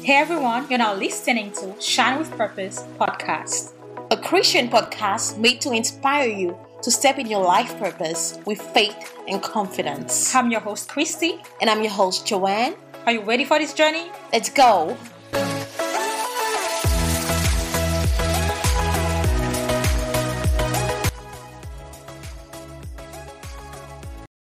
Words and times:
Hey 0.00 0.16
everyone, 0.16 0.68
you're 0.68 0.78
now 0.78 0.94
listening 0.94 1.52
to 1.52 1.80
Shine 1.80 2.18
with 2.18 2.30
Purpose 2.32 2.82
podcast, 2.98 3.72
a 4.10 4.16
Christian 4.16 4.68
podcast 4.68 5.38
made 5.38 5.60
to 5.60 5.70
inspire 5.70 6.28
you 6.28 6.58
to 6.82 6.90
step 6.90 7.18
in 7.18 7.28
your 7.28 7.44
life 7.44 7.78
purpose 7.78 8.38
with 8.44 8.60
faith 8.60 9.14
and 9.28 9.40
confidence. 9.40 10.34
I'm 10.34 10.50
your 10.50 10.60
host, 10.60 10.88
Christy. 10.88 11.40
And 11.60 11.70
I'm 11.70 11.82
your 11.82 11.92
host, 11.92 12.26
Joanne. 12.26 12.74
Are 13.06 13.12
you 13.12 13.20
ready 13.20 13.44
for 13.44 13.58
this 13.60 13.74
journey? 13.74 14.10
Let's 14.32 14.50
go. 14.50 14.96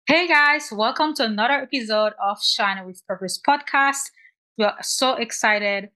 Hey 0.07 0.27
guys, 0.27 0.71
welcome 0.73 1.15
to 1.15 1.25
another 1.25 1.55
episode 1.55 2.15
of 2.23 2.43
Shine 2.43 2.85
with 2.87 3.07
Purpose 3.07 3.39
podcast. 3.39 4.11
We 4.61 4.67
are 4.67 4.77
so 4.83 5.15
excited 5.15 5.89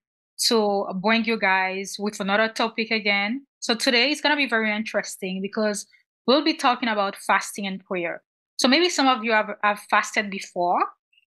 to 0.47 0.87
bring 0.95 1.27
you 1.27 1.39
guys 1.39 1.97
with 1.99 2.19
another 2.19 2.49
topic 2.49 2.91
again. 2.91 3.45
So 3.61 3.75
today 3.75 4.11
is 4.11 4.23
going 4.23 4.33
to 4.33 4.39
be 4.39 4.49
very 4.49 4.75
interesting 4.75 5.43
because 5.43 5.87
we'll 6.27 6.43
be 6.43 6.55
talking 6.55 6.89
about 6.89 7.15
fasting 7.15 7.67
and 7.67 7.85
prayer. 7.85 8.23
So 8.57 8.67
maybe 8.67 8.89
some 8.89 9.07
of 9.07 9.23
you 9.23 9.33
have, 9.33 9.51
have 9.63 9.81
fasted 9.91 10.31
before. 10.31 10.79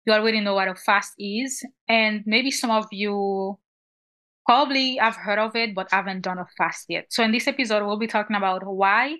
You 0.06 0.12
already 0.12 0.38
know 0.38 0.54
what 0.54 0.68
a 0.68 0.76
fast 0.76 1.14
is. 1.18 1.60
And 1.88 2.22
maybe 2.24 2.52
some 2.52 2.70
of 2.70 2.86
you 2.92 3.58
probably 4.46 4.98
have 4.98 5.16
heard 5.16 5.40
of 5.40 5.56
it, 5.56 5.74
but 5.74 5.90
haven't 5.90 6.20
done 6.20 6.38
a 6.38 6.46
fast 6.56 6.86
yet. 6.88 7.06
So 7.10 7.24
in 7.24 7.32
this 7.32 7.48
episode, 7.48 7.84
we'll 7.84 7.98
be 7.98 8.06
talking 8.06 8.36
about 8.36 8.64
why 8.64 9.16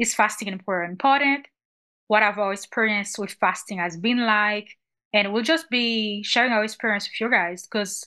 is 0.00 0.12
fasting 0.12 0.48
and 0.48 0.64
prayer 0.64 0.82
important? 0.82 1.46
What 2.08 2.24
our 2.24 2.52
experience 2.52 3.16
with 3.16 3.36
fasting 3.40 3.78
has 3.78 3.96
been 3.96 4.26
like? 4.26 4.76
And 5.14 5.32
we'll 5.32 5.44
just 5.44 5.70
be 5.70 6.24
sharing 6.24 6.52
our 6.52 6.64
experience 6.64 7.06
with 7.06 7.20
you 7.20 7.30
guys 7.30 7.68
because 7.70 8.04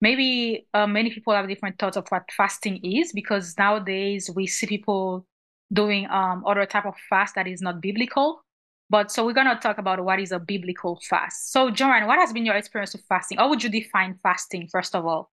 maybe 0.00 0.66
uh, 0.72 0.86
many 0.86 1.10
people 1.10 1.34
have 1.34 1.46
different 1.46 1.78
thoughts 1.78 1.98
of 1.98 2.08
what 2.08 2.24
fasting 2.34 2.80
is 2.82 3.12
because 3.12 3.54
nowadays 3.58 4.30
we 4.34 4.46
see 4.46 4.66
people 4.66 5.26
doing 5.70 6.08
um, 6.10 6.42
other 6.46 6.64
type 6.64 6.86
of 6.86 6.94
fast 7.10 7.34
that 7.34 7.46
is 7.46 7.60
not 7.60 7.82
biblical. 7.82 8.42
But 8.88 9.12
so 9.12 9.26
we're 9.26 9.34
gonna 9.34 9.58
talk 9.60 9.76
about 9.76 10.02
what 10.02 10.18
is 10.18 10.32
a 10.32 10.38
biblical 10.38 10.98
fast. 11.10 11.52
So 11.52 11.70
Joanne, 11.70 12.06
what 12.06 12.18
has 12.18 12.32
been 12.32 12.46
your 12.46 12.54
experience 12.54 12.94
with 12.94 13.04
fasting? 13.06 13.36
How 13.36 13.50
would 13.50 13.62
you 13.62 13.68
define 13.68 14.18
fasting 14.22 14.68
first 14.72 14.94
of 14.94 15.04
all? 15.04 15.30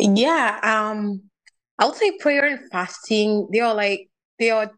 Yeah, 0.00 0.58
um, 0.64 1.22
I 1.78 1.86
would 1.86 1.94
say 1.94 2.16
prayer 2.18 2.44
and 2.44 2.60
fasting, 2.72 3.48
they 3.52 3.60
are 3.60 3.74
like 3.74 4.08
they 4.40 4.50
are 4.50 4.72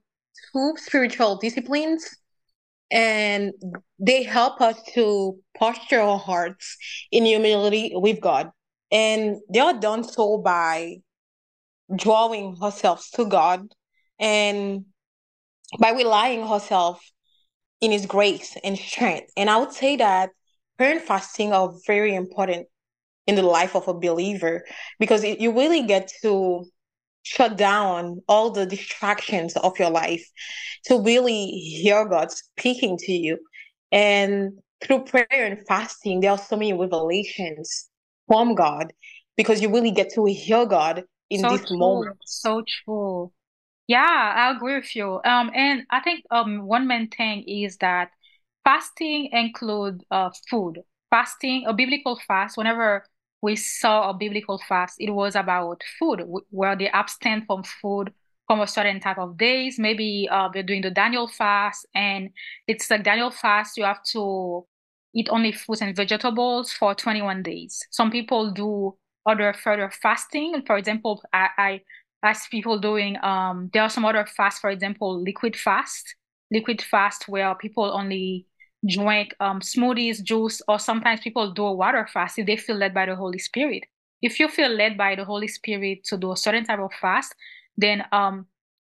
two 0.52 0.74
spiritual 0.76 1.36
disciplines 1.36 2.17
and 2.90 3.52
they 3.98 4.22
help 4.22 4.60
us 4.60 4.80
to 4.94 5.38
posture 5.56 6.00
our 6.00 6.18
hearts 6.18 6.76
in 7.10 7.24
humility 7.24 7.92
with 7.94 8.20
God. 8.20 8.50
And 8.90 9.36
they 9.52 9.60
are 9.60 9.78
done 9.78 10.04
so 10.04 10.38
by 10.38 10.96
drawing 11.94 12.56
ourselves 12.62 13.10
to 13.10 13.26
God 13.26 13.66
and 14.18 14.84
by 15.78 15.90
relying 15.90 16.42
ourselves 16.42 17.00
in 17.80 17.90
His 17.90 18.06
grace 18.06 18.56
and 18.64 18.78
strength. 18.78 19.30
And 19.36 19.50
I 19.50 19.58
would 19.58 19.72
say 19.72 19.96
that 19.96 20.30
prayer 20.78 20.92
and 20.92 21.02
fasting 21.02 21.52
are 21.52 21.72
very 21.86 22.14
important 22.14 22.66
in 23.26 23.34
the 23.34 23.42
life 23.42 23.76
of 23.76 23.86
a 23.88 23.94
believer 23.94 24.64
because 24.98 25.22
it, 25.22 25.38
you 25.38 25.52
really 25.52 25.82
get 25.82 26.10
to 26.22 26.64
shut 27.22 27.56
down 27.56 28.22
all 28.28 28.50
the 28.50 28.66
distractions 28.66 29.56
of 29.56 29.78
your 29.78 29.90
life 29.90 30.24
to 30.84 31.00
really 31.00 31.46
hear 31.46 32.04
God 32.06 32.30
speaking 32.30 32.96
to 32.98 33.12
you. 33.12 33.38
And 33.92 34.52
through 34.82 35.04
prayer 35.04 35.26
and 35.30 35.58
fasting, 35.66 36.20
there 36.20 36.30
are 36.32 36.38
so 36.38 36.56
many 36.56 36.72
revelations 36.72 37.88
from 38.26 38.54
God 38.54 38.92
because 39.36 39.60
you 39.60 39.70
really 39.72 39.90
get 39.90 40.12
to 40.14 40.24
hear 40.26 40.66
God 40.66 41.04
in 41.30 41.42
so 41.42 41.48
this 41.50 41.66
true. 41.66 41.78
moment. 41.78 42.16
So 42.24 42.62
true. 42.66 43.32
Yeah, 43.86 44.34
I 44.36 44.54
agree 44.54 44.76
with 44.76 44.94
you. 44.94 45.20
Um, 45.24 45.50
and 45.54 45.84
I 45.90 46.00
think 46.00 46.24
um 46.30 46.66
one 46.66 46.86
main 46.86 47.08
thing 47.08 47.44
is 47.46 47.78
that 47.78 48.10
fasting 48.64 49.30
include 49.32 50.04
uh 50.10 50.30
food. 50.50 50.80
Fasting, 51.10 51.64
a 51.66 51.72
biblical 51.72 52.20
fast, 52.28 52.58
whenever 52.58 53.06
we 53.42 53.56
saw 53.56 54.10
a 54.10 54.14
biblical 54.14 54.60
fast, 54.68 54.96
it 54.98 55.10
was 55.10 55.36
about 55.36 55.82
food, 55.98 56.24
where 56.50 56.76
they 56.76 56.90
abstain 56.90 57.44
from 57.46 57.62
food 57.62 58.12
from 58.46 58.60
a 58.60 58.66
certain 58.66 58.98
type 59.00 59.18
of 59.18 59.36
days. 59.36 59.78
Maybe 59.78 60.28
uh, 60.30 60.48
they're 60.52 60.62
doing 60.62 60.82
the 60.82 60.90
Daniel 60.90 61.28
fast, 61.28 61.86
and 61.94 62.30
it's 62.66 62.90
like 62.90 63.04
Daniel 63.04 63.30
fast, 63.30 63.76
you 63.76 63.84
have 63.84 64.02
to 64.12 64.66
eat 65.14 65.28
only 65.30 65.52
fruits 65.52 65.82
and 65.82 65.94
vegetables 65.94 66.72
for 66.72 66.94
21 66.94 67.42
days. 67.42 67.86
Some 67.90 68.10
people 68.10 68.50
do 68.50 68.96
other 69.26 69.52
further 69.52 69.90
fasting. 69.90 70.62
For 70.66 70.76
example, 70.76 71.22
I, 71.32 71.48
I 72.22 72.34
people 72.50 72.78
doing 72.78 73.16
um 73.22 73.70
there 73.72 73.82
are 73.82 73.88
some 73.88 74.04
other 74.04 74.26
fast 74.26 74.60
for 74.60 74.70
example 74.70 75.22
liquid 75.22 75.54
fast 75.54 76.16
liquid 76.50 76.82
fast 76.82 77.28
where 77.28 77.54
people 77.54 77.84
only 77.84 78.46
drink 78.86 79.34
um 79.40 79.60
smoothies 79.60 80.22
juice 80.22 80.62
or 80.68 80.78
sometimes 80.78 81.20
people 81.20 81.52
do 81.52 81.64
a 81.64 81.72
water 81.72 82.06
fast 82.12 82.38
if 82.38 82.46
they 82.46 82.56
feel 82.56 82.76
led 82.76 82.94
by 82.94 83.06
the 83.06 83.16
holy 83.16 83.38
spirit. 83.38 83.84
If 84.22 84.40
you 84.40 84.48
feel 84.48 84.68
led 84.70 84.96
by 84.96 85.14
the 85.14 85.24
holy 85.24 85.48
spirit 85.48 86.04
to 86.04 86.16
do 86.16 86.32
a 86.32 86.36
certain 86.36 86.64
type 86.64 86.78
of 86.80 86.92
fast 87.00 87.34
then 87.76 88.04
um 88.12 88.46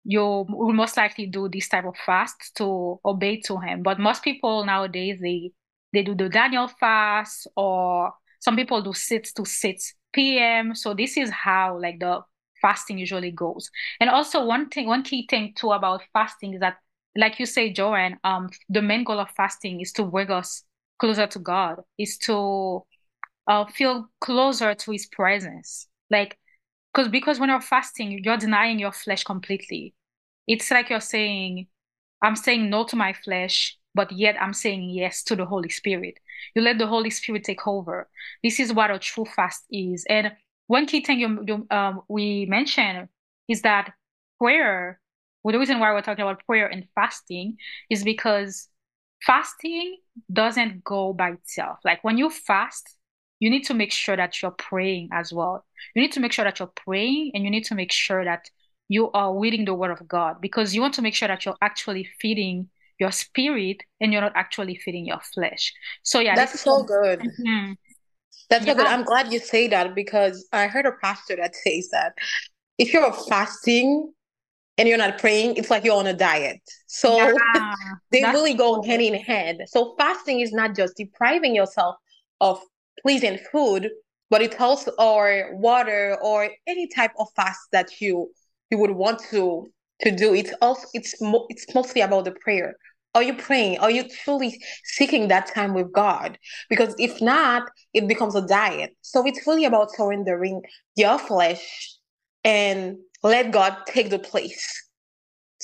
you 0.05 0.21
will 0.49 0.73
most 0.73 0.97
likely 0.97 1.27
do 1.27 1.49
this 1.49 1.69
type 1.69 1.85
of 1.85 1.97
fast 2.05 2.55
to 2.57 3.01
obey 3.05 3.41
to 3.41 3.59
him. 3.59 3.83
But 3.83 3.99
most 3.99 4.23
people 4.23 4.65
nowadays 4.65 5.19
they 5.21 5.53
they 5.93 6.03
do 6.03 6.15
the 6.15 6.29
daniel 6.29 6.69
fast 6.69 7.47
or 7.57 8.13
some 8.41 8.57
people 8.57 8.83
do 8.83 8.93
6 8.93 9.33
to 9.35 9.45
6 9.45 9.95
p.m 10.13 10.75
so 10.75 10.95
this 10.95 11.17
is 11.17 11.31
how 11.31 11.79
like 11.81 11.99
the 12.01 12.21
fasting 12.63 12.99
usually 12.99 13.31
goes. 13.31 13.71
And 14.01 14.11
also 14.11 14.45
one 14.45 14.69
thing, 14.69 14.87
one 14.87 15.03
key 15.03 15.27
thing 15.29 15.55
too 15.57 15.73
about 15.73 16.03
fasting 16.13 16.55
is 16.55 16.61
that, 16.61 16.79
like 17.17 17.39
you 17.39 17.47
say, 17.47 17.73
Joanne, 17.73 18.19
um, 18.25 18.51
the 18.69 18.83
main 18.83 19.05
goal 19.05 19.19
of 19.21 19.31
fasting 19.31 19.81
is 19.81 19.93
to 19.93 20.05
bring 20.05 20.31
us 20.31 20.63
closer 20.99 21.27
to 21.27 21.39
God, 21.39 21.83
is 21.99 22.19
to 22.19 22.85
uh, 23.47 23.65
feel 23.67 24.09
closer 24.21 24.75
to 24.75 24.91
His 24.93 25.07
presence. 25.07 25.89
Like, 26.11 26.39
because 26.93 27.09
because 27.09 27.39
when 27.39 27.51
you're 27.51 27.61
fasting, 27.61 28.21
you're 28.23 28.37
denying 28.37 28.79
your 28.79 28.93
flesh 28.93 29.25
completely. 29.25 29.95
It's 30.47 30.71
like 30.71 30.91
you're 30.91 31.01
saying, 31.01 31.67
I'm 32.23 32.37
saying 32.37 32.71
no 32.71 32.85
to 32.87 32.97
my 32.97 33.13
flesh, 33.13 33.77
but 33.95 34.13
yet 34.13 34.37
I'm 34.41 34.55
saying 34.55 34.91
yes 34.91 35.23
to 35.25 35.37
the 35.37 35.45
Holy 35.45 35.69
Spirit. 35.69 36.19
You 36.55 36.63
let 36.63 36.79
the 36.79 36.87
Holy 36.87 37.11
Spirit 37.11 37.45
take 37.45 37.67
over. 37.67 38.09
This 38.43 38.61
is 38.61 38.73
what 38.73 38.91
a 38.91 38.99
true 38.99 39.25
fast 39.25 39.65
is. 39.71 40.07
And 40.09 40.33
one 40.69 40.87
key 40.87 41.05
thing 41.05 41.21
you, 41.21 41.45
you 41.47 41.67
um, 41.71 42.03
we 42.09 42.47
mentioned 42.47 43.09
is 43.49 43.63
that 43.63 43.93
prayer. 44.39 45.01
Well, 45.47 45.53
the 45.53 45.61
reason 45.61 45.79
why 45.79 45.93
we're 45.93 46.03
talking 46.03 46.25
about 46.25 46.45
prayer 46.45 46.67
and 46.67 46.89
fasting 46.97 47.59
is 47.89 48.03
because 48.03 48.67
fasting 49.25 49.97
doesn't 50.33 50.83
go 50.83 51.13
by 51.13 51.31
itself. 51.31 51.79
Like 51.85 52.03
when 52.03 52.19
you 52.19 52.31
fast, 52.31 52.97
you 53.39 53.49
need 53.49 53.63
to 53.67 53.75
make 53.75 53.93
sure 53.93 54.17
that 54.17 54.43
you're 54.43 54.51
praying 54.51 55.11
as 55.13 55.33
well. 55.33 55.65
You 55.95 56.03
need 56.03 56.11
to 56.15 56.19
make 56.19 56.33
sure 56.33 56.45
that 56.45 56.59
you're 56.59 56.73
praying 56.75 57.31
and 57.33 57.45
you 57.45 57.51
need 57.51 57.63
to 57.67 57.77
make 57.77 57.93
sure 57.93 58.25
that 58.25 58.51
you 58.89 59.13
are 59.13 59.39
reading 59.39 59.67
the 59.67 59.75
word 59.75 59.93
of 59.93 60.09
God 60.09 60.41
because 60.41 60.75
you 60.75 60.81
want 60.81 60.95
to 60.95 61.03
make 61.03 61.15
sure 61.15 61.29
that 61.29 61.45
you're 61.45 61.55
actually 61.63 62.09
feeding 62.21 62.69
your 62.99 63.13
spirit 63.13 63.85
and 64.01 64.13
you're 64.13 64.23
not 64.23 64.33
actually 64.35 64.75
feeding 64.75 65.07
your 65.07 65.21
flesh. 65.33 65.73
So 66.03 66.19
yeah, 66.19 66.35
that's 66.35 66.59
so 66.59 66.83
good. 66.83 67.21
Mm-hmm. 67.21 67.75
That's 68.51 68.67
yeah. 68.67 68.73
so 68.73 68.79
good. 68.79 68.89
I'm 68.89 69.05
glad 69.05 69.33
you 69.33 69.39
say 69.39 69.69
that 69.69 69.95
because 69.95 70.45
I 70.53 70.67
heard 70.67 70.87
a 70.87 70.93
pastor 71.01 71.37
that 71.37 71.55
says 71.55 71.91
that 71.93 72.15
if 72.79 72.93
you're 72.93 73.13
fasting 73.13 74.13
and 74.79 74.89
you're 74.89 74.99
not 74.99 75.19
praying, 75.19 75.57
it's 75.57 75.71
like 75.71 75.85
you're 75.85 75.97
on 75.97 76.07
a 76.07 76.13
diet. 76.15 76.61
So 76.87 77.17
yeah, 77.17 77.73
they 78.13 78.25
really 78.25 78.55
go 78.55 78.83
hand 78.83 79.03
in 79.03 79.15
hand. 79.15 79.63
So 79.67 79.95
fasting 79.99 80.41
is 80.41 80.53
not 80.53 80.77
just 80.77 80.97
depriving 80.97 81.55
yourself 81.55 81.97
of 82.41 82.61
pleasing 83.03 83.39
food, 83.53 83.91
but 84.31 84.43
it's 84.43 84.57
also 84.61 84.93
or 84.99 85.51
water 85.55 86.19
or 86.23 86.51
any 86.67 86.89
type 86.89 87.13
of 87.19 87.29
fast 87.37 87.61
that 87.73 88.01
you 88.01 88.31
you 88.71 88.79
would 88.79 88.91
want 88.93 89.21
to 89.31 89.67
to 90.03 90.11
do. 90.15 90.35
It's 90.35 90.53
also 90.61 90.87
it's 90.95 91.21
mo- 91.21 91.47
it's 91.49 91.73
mostly 91.75 92.01
about 92.01 92.25
the 92.25 92.33
prayer. 92.33 92.75
Are 93.15 93.23
you 93.23 93.35
praying? 93.35 93.79
Are 93.79 93.91
you 93.91 94.07
truly 94.09 94.61
seeking 94.85 95.29
that 95.29 95.47
time 95.47 95.73
with 95.73 95.91
God? 95.91 96.39
Because 96.69 96.95
if 96.99 97.23
not, 97.23 97.63
it 97.95 98.07
becomes 98.07 98.35
a 98.35 98.47
diet. 98.47 98.95
So 99.01 99.27
it's 99.27 99.47
really 99.47 99.65
about 99.65 99.91
surrendering 99.91 100.61
your 100.97 101.19
flesh 101.19 101.95
and 102.45 102.97
let 103.23 103.51
God 103.51 103.77
take 103.87 104.11
the 104.11 104.19
place 104.19 104.83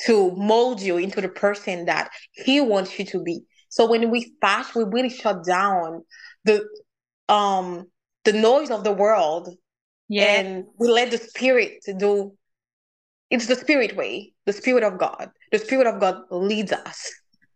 to 0.06 0.30
mold 0.32 0.80
you 0.80 0.96
into 0.96 1.20
the 1.20 1.28
person 1.28 1.84
that 1.86 2.10
He 2.32 2.60
wants 2.60 2.98
you 2.98 3.04
to 3.06 3.22
be. 3.22 3.42
So 3.68 3.88
when 3.88 4.10
we 4.10 4.34
fast, 4.40 4.74
we 4.74 4.84
really 4.84 5.10
shut 5.10 5.44
down 5.44 6.02
the 6.44 6.66
um 7.28 7.86
the 8.24 8.32
noise 8.32 8.70
of 8.70 8.84
the 8.84 8.92
world. 8.92 9.50
Yeah. 10.08 10.24
And 10.24 10.64
we 10.78 10.88
let 10.88 11.10
the 11.10 11.18
spirit 11.18 11.78
to 11.84 11.94
do 11.94 12.32
it's 13.32 13.46
the 13.46 13.56
spirit 13.56 13.96
way, 13.96 14.34
the 14.44 14.52
spirit 14.52 14.84
of 14.84 14.98
God. 14.98 15.30
The 15.52 15.58
spirit 15.58 15.86
of 15.86 16.00
God 16.00 16.16
leads 16.30 16.70
us 16.70 17.10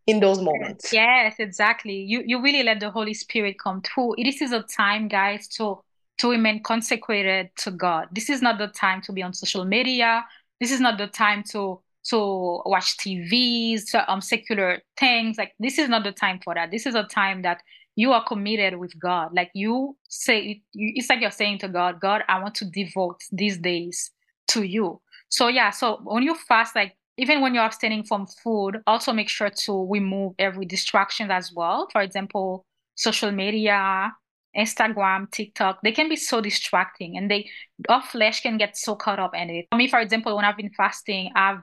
in 0.07 0.21
those 0.21 0.41
moments. 0.41 0.91
Yes, 0.91 1.35
exactly. 1.39 1.95
You 1.95 2.23
you 2.25 2.41
really 2.41 2.63
let 2.63 2.81
the 2.81 2.91
Holy 2.91 3.13
Spirit 3.13 3.57
come 3.63 3.83
through. 3.83 4.15
This 4.17 4.41
is 4.41 4.53
a 4.53 4.63
time, 4.63 5.09
guys, 5.09 5.47
to 5.59 5.83
to 6.19 6.31
remain 6.31 6.63
consecrated 6.63 7.51
to 7.59 7.71
God. 7.71 8.09
This 8.13 8.31
is 8.31 8.43
not 8.43 8.59
the 8.59 8.69
time 8.69 9.01
to 9.03 9.13
be 9.13 9.23
on 9.23 9.35
social 9.35 9.65
media. 9.65 10.25
This 10.61 10.73
is 10.73 10.81
not 10.81 10.99
the 10.99 11.07
time 11.07 11.43
to 11.53 11.81
to 12.09 12.63
watch 12.65 12.97
TVs, 12.99 13.95
um, 14.09 14.21
secular 14.21 14.81
things. 14.97 15.39
Like 15.39 15.53
this 15.59 15.79
is 15.79 15.89
not 15.89 16.05
the 16.05 16.13
time 16.13 16.41
for 16.43 16.55
that. 16.55 16.71
This 16.71 16.87
is 16.87 16.95
a 16.95 17.03
time 17.03 17.43
that 17.43 17.63
you 17.97 18.13
are 18.13 18.25
committed 18.25 18.79
with 18.79 18.97
God. 18.99 19.31
Like 19.35 19.51
you 19.55 19.97
say, 20.09 20.63
it's 20.75 21.09
like 21.09 21.21
you're 21.21 21.31
saying 21.31 21.59
to 21.59 21.69
God, 21.69 22.01
God, 22.01 22.23
I 22.29 22.41
want 22.41 22.55
to 22.57 22.71
devote 22.71 23.21
these 23.33 23.59
days 23.59 24.11
to 24.49 24.63
you. 24.63 25.01
So 25.31 25.49
yeah, 25.49 25.71
so 25.71 26.01
when 26.05 26.23
you 26.23 26.35
fast, 26.35 26.77
like 26.77 26.97
even 27.19 27.41
when 27.41 27.55
you're 27.55 27.65
abstaining 27.65 28.05
from 28.05 28.27
food, 28.27 28.79
also 28.87 29.13
make 29.13 29.29
sure 29.29 29.51
to 29.65 29.89
remove 29.91 30.35
every 30.39 30.67
distraction 30.67 31.31
as 31.31 31.53
well. 31.53 31.89
For 31.91 32.03
example, 32.03 32.67
social 32.95 33.33
media, 33.33 34.13
Instagram, 34.57 35.31
TikTok, 35.31 35.81
they 35.83 35.93
can 35.93 36.09
be 36.09 36.17
so 36.17 36.41
distracting 36.41 37.17
and 37.17 37.31
they 37.31 37.51
our 37.89 38.03
flesh 38.03 38.41
can 38.41 38.59
get 38.59 38.77
so 38.77 38.95
caught 38.95 39.19
up 39.19 39.35
in 39.35 39.51
it. 39.51 39.67
For 39.71 39.77
me, 39.77 39.89
for 39.89 40.01
example, 40.01 40.37
when 40.37 40.45
I've 40.45 40.57
been 40.57 40.71
fasting, 40.77 41.31
I've 41.35 41.63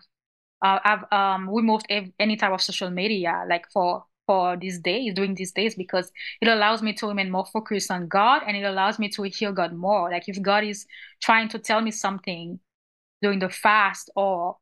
uh, 0.64 0.80
I've 0.84 1.12
um 1.12 1.50
removed 1.50 1.88
any 1.90 2.36
type 2.38 2.52
of 2.52 2.62
social 2.62 2.90
media 2.90 3.44
like 3.50 3.66
for 3.72 4.06
for 4.26 4.56
these 4.58 4.80
days, 4.80 5.14
during 5.14 5.36
these 5.36 5.52
days, 5.52 5.76
because 5.76 6.12
it 6.42 6.48
allows 6.48 6.82
me 6.82 6.94
to 6.94 7.08
remain 7.08 7.30
more 7.30 7.46
focused 7.46 7.92
on 7.92 8.08
God 8.08 8.42
and 8.48 8.56
it 8.56 8.64
allows 8.64 8.98
me 8.98 9.10
to 9.10 9.24
hear 9.24 9.52
God 9.52 9.74
more. 9.74 10.10
Like 10.10 10.30
if 10.30 10.42
God 10.42 10.64
is 10.64 10.86
trying 11.22 11.50
to 11.50 11.60
tell 11.60 11.82
me 11.82 11.92
something 11.92 12.60
during 13.22 13.40
the 13.40 13.50
fast 13.50 14.10
or 14.16 14.58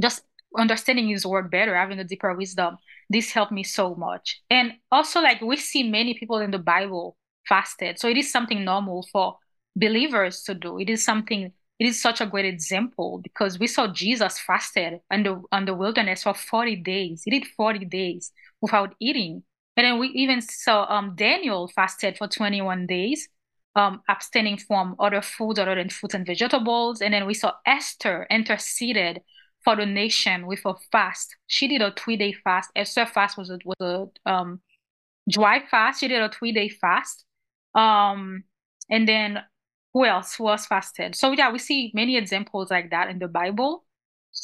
just 0.00 0.22
understanding 0.58 1.08
his 1.08 1.26
word 1.26 1.50
better, 1.50 1.76
having 1.76 1.98
a 1.98 2.04
deeper 2.04 2.34
wisdom, 2.34 2.78
this 3.08 3.30
helped 3.32 3.52
me 3.52 3.62
so 3.62 3.94
much. 3.94 4.40
And 4.50 4.72
also 4.90 5.20
like 5.20 5.40
we 5.40 5.56
see 5.56 5.88
many 5.88 6.14
people 6.14 6.38
in 6.38 6.50
the 6.50 6.58
Bible 6.58 7.16
fasted. 7.50 7.98
So 8.00 8.08
it 8.08 8.16
is 8.16 8.32
something 8.32 8.64
normal 8.64 9.06
for 9.12 9.36
believers 9.76 10.44
to 10.44 10.54
do. 10.54 10.78
It 10.80 10.90
is 10.90 11.04
something 11.04 11.52
it 11.80 11.86
is 11.86 12.00
such 12.00 12.20
a 12.20 12.26
great 12.26 12.44
example 12.44 13.20
because 13.22 13.58
we 13.58 13.66
saw 13.66 13.88
Jesus 13.88 14.38
fasted 14.38 15.00
on 15.10 15.22
the 15.24 15.42
on 15.52 15.64
the 15.66 15.74
wilderness 15.74 16.22
for 16.24 16.34
40 16.34 16.76
days. 16.76 17.22
He 17.24 17.30
did 17.32 17.46
40 17.56 17.86
days 17.86 18.32
without 18.62 18.94
eating. 19.00 19.42
And 19.76 19.86
then 19.86 19.98
we 19.98 20.08
even 20.08 20.42
saw 20.42 20.86
um 20.88 21.14
Daniel 21.16 21.68
fasted 21.68 22.18
for 22.18 22.28
21 22.28 22.86
days, 22.86 23.28
um, 23.76 24.02
abstaining 24.08 24.58
from 24.58 24.94
other 25.00 25.22
foods 25.22 25.58
other 25.58 25.74
than 25.74 25.88
fruits 25.90 26.14
and 26.14 26.26
vegetables. 26.26 27.00
And 27.00 27.14
then 27.14 27.26
we 27.26 27.34
saw 27.34 27.52
Esther 27.66 28.26
interceded 28.30 29.22
for 29.64 29.76
the 29.76 29.86
nation 29.86 30.46
with 30.46 30.60
a 30.66 30.74
fast. 30.92 31.36
She 31.46 31.68
did 31.68 31.82
a 31.82 31.92
three-day 31.92 32.34
fast. 32.44 32.70
Esther 32.76 33.06
fast 33.06 33.38
was 33.38 33.50
a 33.50 33.58
was 33.64 33.80
a 33.80 34.30
um 34.30 34.60
dry 35.30 35.62
fast. 35.70 36.00
She 36.00 36.08
did 36.08 36.22
a 36.22 36.30
three-day 36.30 36.68
fast. 36.70 37.24
Um, 37.74 38.44
and 38.88 39.08
then 39.08 39.40
who 39.92 40.04
else 40.04 40.38
was 40.38 40.66
fasted? 40.66 41.14
So 41.14 41.32
yeah, 41.32 41.52
we 41.52 41.58
see 41.58 41.90
many 41.94 42.16
examples 42.16 42.70
like 42.70 42.90
that 42.90 43.08
in 43.10 43.18
the 43.18 43.28
Bible. 43.28 43.84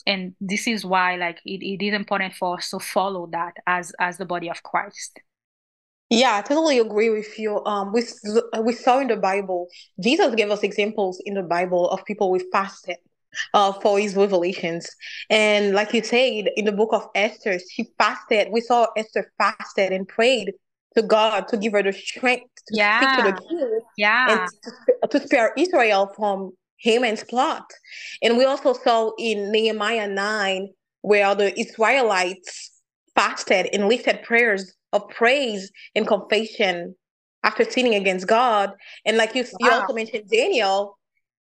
And 0.06 0.34
this 0.40 0.66
is 0.66 0.84
why 0.84 1.16
like 1.16 1.38
it, 1.44 1.62
it 1.62 1.84
is 1.84 1.94
important 1.94 2.34
for 2.34 2.56
us 2.56 2.70
to 2.70 2.80
follow 2.80 3.28
that 3.32 3.54
as 3.66 3.92
as 4.00 4.18
the 4.18 4.24
body 4.24 4.50
of 4.50 4.62
Christ. 4.62 5.20
Yeah, 6.10 6.36
I 6.36 6.42
totally 6.42 6.78
agree 6.78 7.10
with 7.10 7.38
you. 7.38 7.64
Um, 7.64 7.92
we 7.92 8.02
we 8.62 8.72
saw 8.72 8.98
in 9.00 9.08
the 9.08 9.16
Bible, 9.16 9.68
Jesus 10.00 10.34
gave 10.34 10.50
us 10.50 10.62
examples 10.62 11.20
in 11.24 11.34
the 11.34 11.42
Bible 11.42 11.88
of 11.90 12.04
people 12.04 12.30
with 12.30 12.44
fasted 12.52 12.96
uh, 13.54 13.72
for 13.72 13.98
his 13.98 14.14
revelations. 14.14 14.88
And 15.30 15.74
like 15.74 15.92
you 15.92 16.02
said, 16.02 16.50
in 16.56 16.64
the 16.64 16.72
book 16.72 16.90
of 16.92 17.08
Esther, 17.14 17.58
she 17.70 17.88
fasted. 17.98 18.48
We 18.50 18.60
saw 18.60 18.86
Esther 18.96 19.32
fasted 19.38 19.92
and 19.92 20.06
prayed 20.06 20.52
to 20.96 21.02
God 21.02 21.48
to 21.48 21.56
give 21.56 21.72
her 21.72 21.82
the 21.82 21.92
strength 21.92 22.50
to 22.68 22.76
yeah. 22.76 23.00
speak 23.00 23.24
to 23.24 23.30
the 23.30 23.48
king 23.48 23.80
yeah. 23.96 24.26
and 24.30 25.10
to, 25.10 25.18
to 25.18 25.26
spare 25.26 25.52
Israel 25.56 26.12
from 26.16 26.52
Haman's 26.78 27.24
plot. 27.24 27.64
And 28.22 28.36
we 28.36 28.44
also 28.44 28.72
saw 28.72 29.12
in 29.18 29.50
Nehemiah 29.52 30.08
9 30.08 30.68
where 31.02 31.34
the 31.34 31.58
Israelites 31.58 32.72
fasted 33.14 33.68
and 33.72 33.88
lifted 33.88 34.22
prayers 34.22 34.74
of 34.92 35.08
praise 35.10 35.70
and 35.94 36.06
confession 36.06 36.94
after 37.44 37.64
sinning 37.64 37.94
against 37.94 38.26
God. 38.26 38.72
And 39.04 39.16
like 39.16 39.34
you, 39.34 39.44
wow. 39.44 39.58
you 39.60 39.70
also 39.72 39.94
mentioned 39.94 40.28
Daniel, 40.30 40.98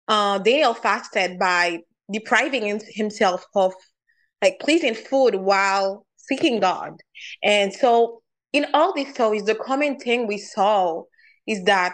uh, 0.08 0.40
Daniel 0.40 0.74
fasted 0.74 1.40
by 1.40 1.80
depriving 2.12 2.82
himself 2.90 3.46
of 3.56 3.74
like 4.42 4.60
pleasing 4.60 4.96
food 4.96 5.36
while 5.36 6.06
seeking 6.18 6.60
God. 6.60 6.96
And 7.44 7.72
so 7.72 8.23
in 8.54 8.68
all 8.74 8.94
these 8.94 9.14
stories, 9.14 9.44
the 9.44 9.56
common 9.56 9.98
thing 10.00 10.28
we 10.28 10.38
saw 10.38 11.04
is 11.48 11.64
that 11.64 11.94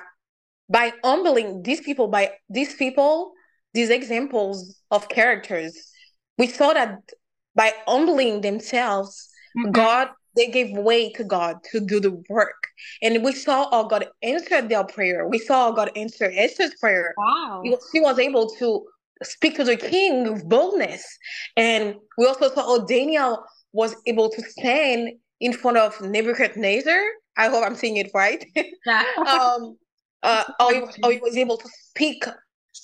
by 0.69 0.93
humbling 1.03 1.63
these 1.63 1.81
people, 1.81 2.07
by 2.07 2.31
these 2.49 2.75
people, 2.75 3.31
these 3.73 3.89
examples 3.89 4.79
of 4.91 5.09
characters, 5.09 5.73
we 6.37 6.47
saw 6.47 6.73
that 6.73 6.99
by 7.55 7.73
humbling 7.87 8.41
themselves, 8.41 9.29
mm-hmm. 9.57 9.71
God, 9.71 10.09
they 10.35 10.47
gave 10.47 10.77
way 10.77 11.11
to 11.13 11.23
God 11.23 11.57
to 11.71 11.79
do 11.79 11.99
the 11.99 12.21
work. 12.29 12.67
And 13.01 13.23
we 13.23 13.31
saw 13.31 13.69
how 13.71 13.83
God 13.83 14.07
answered 14.21 14.69
their 14.69 14.83
prayer. 14.83 15.27
We 15.27 15.39
saw 15.39 15.65
how 15.65 15.71
God 15.71 15.91
answered 15.95 16.33
Esther's 16.35 16.75
prayer. 16.75 17.15
Wow. 17.17 17.63
She 17.91 17.99
was 17.99 18.19
able 18.19 18.49
to 18.57 18.85
speak 19.23 19.55
to 19.55 19.63
the 19.63 19.75
king 19.75 20.31
with 20.31 20.47
boldness. 20.47 21.03
And 21.57 21.95
we 22.17 22.25
also 22.27 22.53
saw 22.53 22.63
how 22.63 22.85
Daniel 22.85 23.43
was 23.73 23.95
able 24.05 24.29
to 24.29 24.41
stand 24.41 25.09
in 25.39 25.53
front 25.53 25.77
of 25.77 25.99
Nebuchadnezzar. 26.01 26.99
I 27.37 27.47
hope 27.47 27.65
I'm 27.65 27.75
saying 27.75 27.97
it 27.97 28.11
right. 28.13 28.45
Yeah. 28.85 29.03
um, 29.17 29.77
uh, 30.23 30.43
or, 30.59 30.73
he, 30.73 30.81
or 31.03 31.11
he 31.11 31.19
was 31.19 31.37
able 31.37 31.57
to 31.57 31.69
speak 31.89 32.25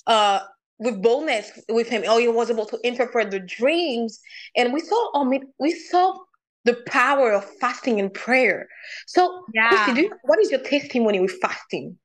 uh, 0.06 0.40
with 0.78 1.02
boldness 1.02 1.50
with 1.68 1.88
him, 1.88 2.02
or 2.10 2.20
he 2.20 2.28
was 2.28 2.50
able 2.50 2.66
to 2.66 2.78
interpret 2.86 3.30
the 3.30 3.40
dreams. 3.40 4.20
And 4.56 4.72
we 4.72 4.80
saw, 4.80 5.24
mean, 5.24 5.44
we 5.58 5.72
saw 5.72 6.16
the 6.64 6.74
power 6.86 7.32
of 7.32 7.44
fasting 7.60 8.00
and 8.00 8.12
prayer. 8.12 8.68
So, 9.06 9.44
yeah. 9.54 9.94
you, 9.94 10.12
what 10.22 10.38
is 10.40 10.50
your 10.50 10.60
testimony 10.60 11.20
with 11.20 11.32
fasting? 11.40 11.98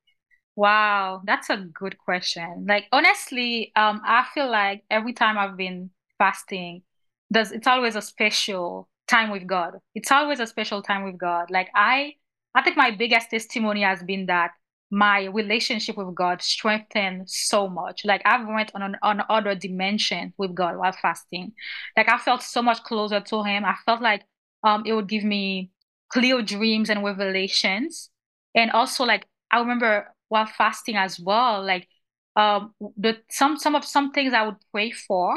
Wow, 0.55 1.21
that's 1.25 1.49
a 1.49 1.57
good 1.57 1.97
question. 1.97 2.65
Like 2.67 2.85
honestly, 2.91 3.71
um, 3.75 4.01
I 4.05 4.25
feel 4.33 4.49
like 4.51 4.83
every 4.91 5.13
time 5.13 5.37
I've 5.37 5.57
been 5.57 5.89
fasting, 6.17 6.83
there's 7.29 7.51
it's 7.51 7.67
always 7.67 7.95
a 7.95 8.01
special 8.01 8.89
time 9.11 9.31
with 9.31 9.47
God. 9.47 9.73
It's 9.95 10.11
always 10.11 10.39
a 10.39 10.47
special 10.47 10.81
time 10.81 11.03
with 11.03 11.17
God. 11.17 11.51
Like 11.51 11.69
I 11.75 12.15
I 12.55 12.61
think 12.63 12.77
my 12.77 12.91
biggest 12.91 13.29
testimony 13.29 13.81
has 13.83 14.03
been 14.03 14.25
that 14.27 14.51
my 14.91 15.25
relationship 15.25 15.97
with 15.97 16.13
God 16.15 16.41
strengthened 16.41 17.29
so 17.29 17.69
much. 17.69 18.03
Like 18.05 18.21
I've 18.25 18.47
went 18.47 18.71
on 18.75 18.81
an 18.83 18.97
on 19.01 19.23
other 19.29 19.55
dimension 19.55 20.33
with 20.37 20.55
God 20.55 20.77
while 20.77 20.91
fasting. 20.93 21.53
Like 21.97 22.09
I 22.09 22.17
felt 22.17 22.43
so 22.43 22.61
much 22.61 22.83
closer 22.83 23.21
to 23.21 23.43
him. 23.43 23.65
I 23.65 23.75
felt 23.85 24.01
like 24.01 24.23
um 24.63 24.83
it 24.85 24.93
would 24.93 25.07
give 25.09 25.23
me 25.23 25.71
clear 26.09 26.41
dreams 26.41 26.89
and 26.89 27.03
revelations. 27.03 28.09
And 28.55 28.71
also 28.71 29.05
like 29.05 29.27
I 29.51 29.59
remember 29.59 30.13
while 30.29 30.45
fasting 30.45 30.95
as 30.95 31.19
well, 31.19 31.63
like 31.63 31.87
um 32.35 32.73
the 32.97 33.17
some 33.29 33.57
some 33.57 33.75
of 33.75 33.85
some 33.85 34.11
things 34.11 34.33
I 34.33 34.45
would 34.45 34.57
pray 34.71 34.91
for 34.91 35.35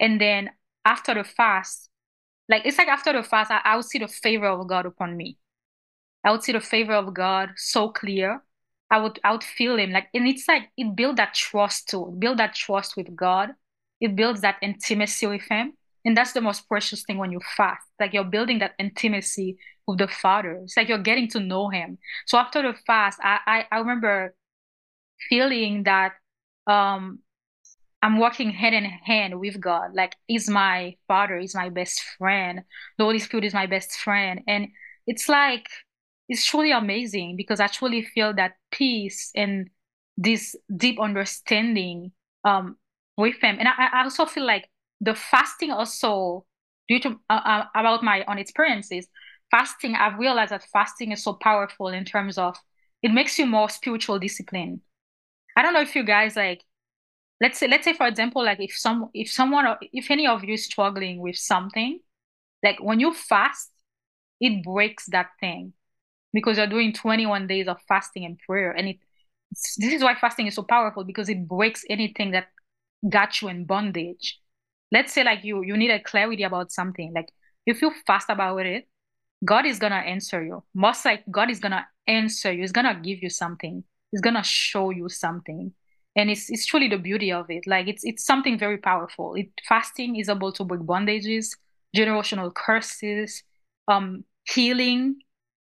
and 0.00 0.20
then 0.20 0.50
after 0.84 1.14
the 1.14 1.24
fast 1.24 1.88
like 2.48 2.62
it's 2.66 2.78
like 2.78 2.88
after 2.88 3.12
the 3.12 3.22
fast, 3.22 3.50
I, 3.50 3.60
I 3.64 3.76
would 3.76 3.84
see 3.84 3.98
the 3.98 4.08
favor 4.08 4.46
of 4.46 4.66
God 4.68 4.86
upon 4.86 5.16
me. 5.16 5.38
I 6.24 6.30
would 6.32 6.42
see 6.42 6.52
the 6.52 6.60
favor 6.60 6.94
of 6.94 7.14
God 7.14 7.50
so 7.56 7.88
clear. 7.90 8.42
I 8.90 8.98
would 9.00 9.18
I 9.24 9.32
would 9.32 9.44
feel 9.44 9.76
him 9.78 9.90
like 9.90 10.08
and 10.14 10.28
it's 10.28 10.46
like 10.48 10.70
it 10.76 10.94
build 10.94 11.16
that 11.16 11.34
trust 11.34 11.88
too. 11.88 12.14
Build 12.18 12.38
that 12.38 12.54
trust 12.54 12.96
with 12.96 13.14
God. 13.16 13.50
It 14.00 14.16
builds 14.16 14.40
that 14.42 14.56
intimacy 14.62 15.26
with 15.26 15.42
him. 15.48 15.74
And 16.04 16.16
that's 16.16 16.32
the 16.32 16.40
most 16.40 16.68
precious 16.68 17.04
thing 17.04 17.18
when 17.18 17.30
you 17.32 17.40
fast. 17.56 17.86
Like 18.00 18.12
you're 18.12 18.24
building 18.24 18.58
that 18.58 18.72
intimacy 18.78 19.56
with 19.86 19.98
the 19.98 20.08
Father. 20.08 20.60
It's 20.64 20.76
like 20.76 20.88
you're 20.88 20.98
getting 20.98 21.28
to 21.30 21.40
know 21.40 21.68
him. 21.68 21.98
So 22.26 22.38
after 22.38 22.62
the 22.62 22.74
fast, 22.86 23.18
I 23.22 23.38
I, 23.46 23.66
I 23.72 23.78
remember 23.78 24.34
feeling 25.28 25.84
that 25.84 26.12
um 26.66 27.20
I'm 28.02 28.18
working 28.18 28.50
hand 28.50 28.74
in 28.74 28.84
hand 28.84 29.38
with 29.40 29.60
God. 29.60 29.94
Like 29.94 30.16
He's 30.26 30.48
my 30.48 30.96
father, 31.08 31.38
He's 31.38 31.54
my 31.54 31.68
best 31.68 32.02
friend. 32.18 32.62
The 32.98 33.04
Holy 33.04 33.18
Spirit 33.18 33.44
is 33.44 33.54
my 33.54 33.66
best 33.66 33.92
friend. 33.92 34.40
And 34.48 34.68
it's 35.06 35.28
like 35.28 35.68
it's 36.28 36.44
truly 36.46 36.72
amazing 36.72 37.36
because 37.36 37.60
I 37.60 37.66
truly 37.66 38.02
feel 38.02 38.34
that 38.34 38.52
peace 38.70 39.30
and 39.34 39.68
this 40.16 40.54
deep 40.76 41.00
understanding 41.00 42.12
um 42.44 42.76
with 43.16 43.36
him. 43.40 43.56
And 43.58 43.68
I, 43.68 43.88
I 43.92 44.02
also 44.04 44.26
feel 44.26 44.46
like 44.46 44.68
the 45.00 45.14
fasting 45.14 45.70
also 45.70 46.46
due 46.88 47.00
to 47.00 47.16
uh, 47.30 47.40
uh, 47.44 47.64
about 47.74 48.02
my 48.02 48.24
own 48.26 48.38
experiences, 48.38 49.06
fasting, 49.50 49.94
I've 49.94 50.18
realized 50.18 50.52
that 50.52 50.64
fasting 50.72 51.12
is 51.12 51.22
so 51.22 51.34
powerful 51.34 51.88
in 51.88 52.04
terms 52.04 52.38
of 52.38 52.56
it 53.02 53.12
makes 53.12 53.38
you 53.38 53.46
more 53.46 53.68
spiritual 53.68 54.18
discipline. 54.18 54.80
I 55.56 55.62
don't 55.62 55.74
know 55.74 55.80
if 55.82 55.94
you 55.96 56.04
guys 56.04 56.36
like 56.36 56.62
let's 57.42 57.58
say 57.58 57.68
let's 57.68 57.84
say 57.84 57.92
for 57.92 58.06
example 58.06 58.44
like 58.44 58.60
if 58.60 58.76
some 58.76 59.10
if 59.14 59.30
someone 59.30 59.66
if 59.92 60.10
any 60.10 60.26
of 60.26 60.44
you 60.44 60.54
is 60.54 60.64
struggling 60.64 61.20
with 61.20 61.36
something 61.36 61.98
like 62.62 62.78
when 62.80 63.00
you 63.00 63.12
fast 63.12 63.70
it 64.40 64.64
breaks 64.64 65.06
that 65.06 65.28
thing 65.40 65.74
because 66.32 66.56
you're 66.56 66.66
doing 66.68 66.92
21 66.92 67.46
days 67.48 67.68
of 67.68 67.76
fasting 67.88 68.24
and 68.24 68.38
prayer 68.38 68.70
and 68.72 68.88
it 68.88 68.96
this 69.78 69.92
is 69.92 70.02
why 70.02 70.14
fasting 70.14 70.46
is 70.46 70.54
so 70.54 70.62
powerful 70.62 71.04
because 71.04 71.28
it 71.28 71.46
breaks 71.46 71.84
anything 71.90 72.30
that 72.30 72.46
got 73.08 73.42
you 73.42 73.48
in 73.48 73.64
bondage. 73.66 74.38
Let's 74.90 75.12
say 75.12 75.24
like 75.24 75.44
you 75.44 75.62
you 75.62 75.76
need 75.76 75.90
a 75.90 76.02
clarity 76.02 76.42
about 76.42 76.72
something. 76.72 77.12
Like 77.14 77.32
if 77.66 77.82
you 77.82 77.92
fast 78.06 78.30
about 78.30 78.66
it, 78.66 78.88
God 79.44 79.66
is 79.66 79.78
gonna 79.78 79.96
answer 79.96 80.44
you. 80.44 80.64
Most 80.74 81.04
like 81.04 81.24
God 81.30 81.50
is 81.50 81.60
gonna 81.60 81.86
answer 82.06 82.52
you. 82.52 82.62
He's 82.62 82.72
gonna 82.72 82.98
give 83.02 83.22
you 83.22 83.30
something. 83.30 83.84
He's 84.10 84.20
gonna 84.20 84.42
show 84.42 84.90
you 84.90 85.08
something. 85.08 85.72
And 86.16 86.30
it's 86.30 86.50
it's 86.50 86.66
truly 86.66 86.88
the 86.88 86.98
beauty 86.98 87.32
of 87.32 87.46
it. 87.50 87.66
Like 87.66 87.88
it's 87.88 88.04
it's 88.04 88.24
something 88.24 88.58
very 88.58 88.78
powerful. 88.78 89.34
It 89.34 89.48
fasting 89.68 90.16
is 90.16 90.28
able 90.28 90.52
to 90.52 90.64
break 90.64 90.80
bondages, 90.82 91.56
generational 91.96 92.54
curses, 92.54 93.42
um, 93.88 94.24
healing, 94.44 95.16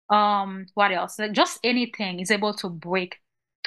um, 0.10 0.68
what 0.76 0.92
else? 0.92 1.20
Like 1.20 1.34
just 1.34 1.60
anything 1.64 2.20
is 2.20 2.32
able 2.32 2.54
to 2.56 2.70
break 2.70 3.18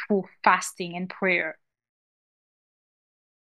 through 0.08 0.24
fasting 0.44 0.96
and 0.96 1.08
prayer. 1.08 1.58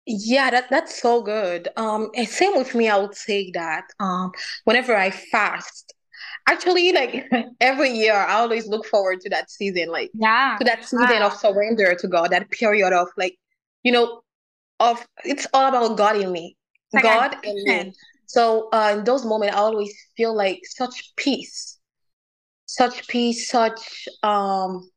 Yeah, 0.06 0.50
that 0.50 0.68
that's 0.70 1.00
so 1.00 1.22
good. 1.22 1.68
Um, 1.76 2.10
and 2.14 2.28
same 2.28 2.56
with 2.56 2.74
me, 2.74 2.88
I 2.88 2.98
would 2.98 3.14
say 3.14 3.50
that 3.52 3.84
um, 4.00 4.32
whenever 4.64 4.94
I 4.94 5.10
fast, 5.10 5.94
actually, 6.46 6.92
like 6.92 7.30
every 7.60 7.90
year, 7.90 8.14
I 8.14 8.34
always 8.34 8.66
look 8.66 8.86
forward 8.86 9.20
to 9.22 9.30
that 9.30 9.50
season, 9.50 9.88
like 9.88 10.10
yeah, 10.14 10.56
to 10.58 10.64
that 10.64 10.84
season 10.84 11.20
wow. 11.20 11.26
of 11.26 11.34
surrender 11.34 11.94
to 11.94 12.08
God, 12.08 12.30
that 12.30 12.50
period 12.50 12.92
of 12.92 13.08
like, 13.16 13.36
you 13.82 13.92
know, 13.92 14.22
of 14.80 15.06
it's 15.24 15.46
all 15.52 15.68
about 15.68 15.96
God 15.96 16.16
in 16.16 16.32
me, 16.32 16.56
like 16.92 17.04
God 17.04 17.36
in 17.42 17.64
me. 17.64 17.92
So 18.26 18.68
uh, 18.72 18.96
in 18.98 19.04
those 19.04 19.24
moments, 19.24 19.54
I 19.54 19.58
always 19.58 19.94
feel 20.16 20.34
like 20.34 20.60
such 20.64 21.14
peace, 21.16 21.78
such 22.66 23.06
peace, 23.08 23.48
such 23.48 24.08
um 24.22 24.88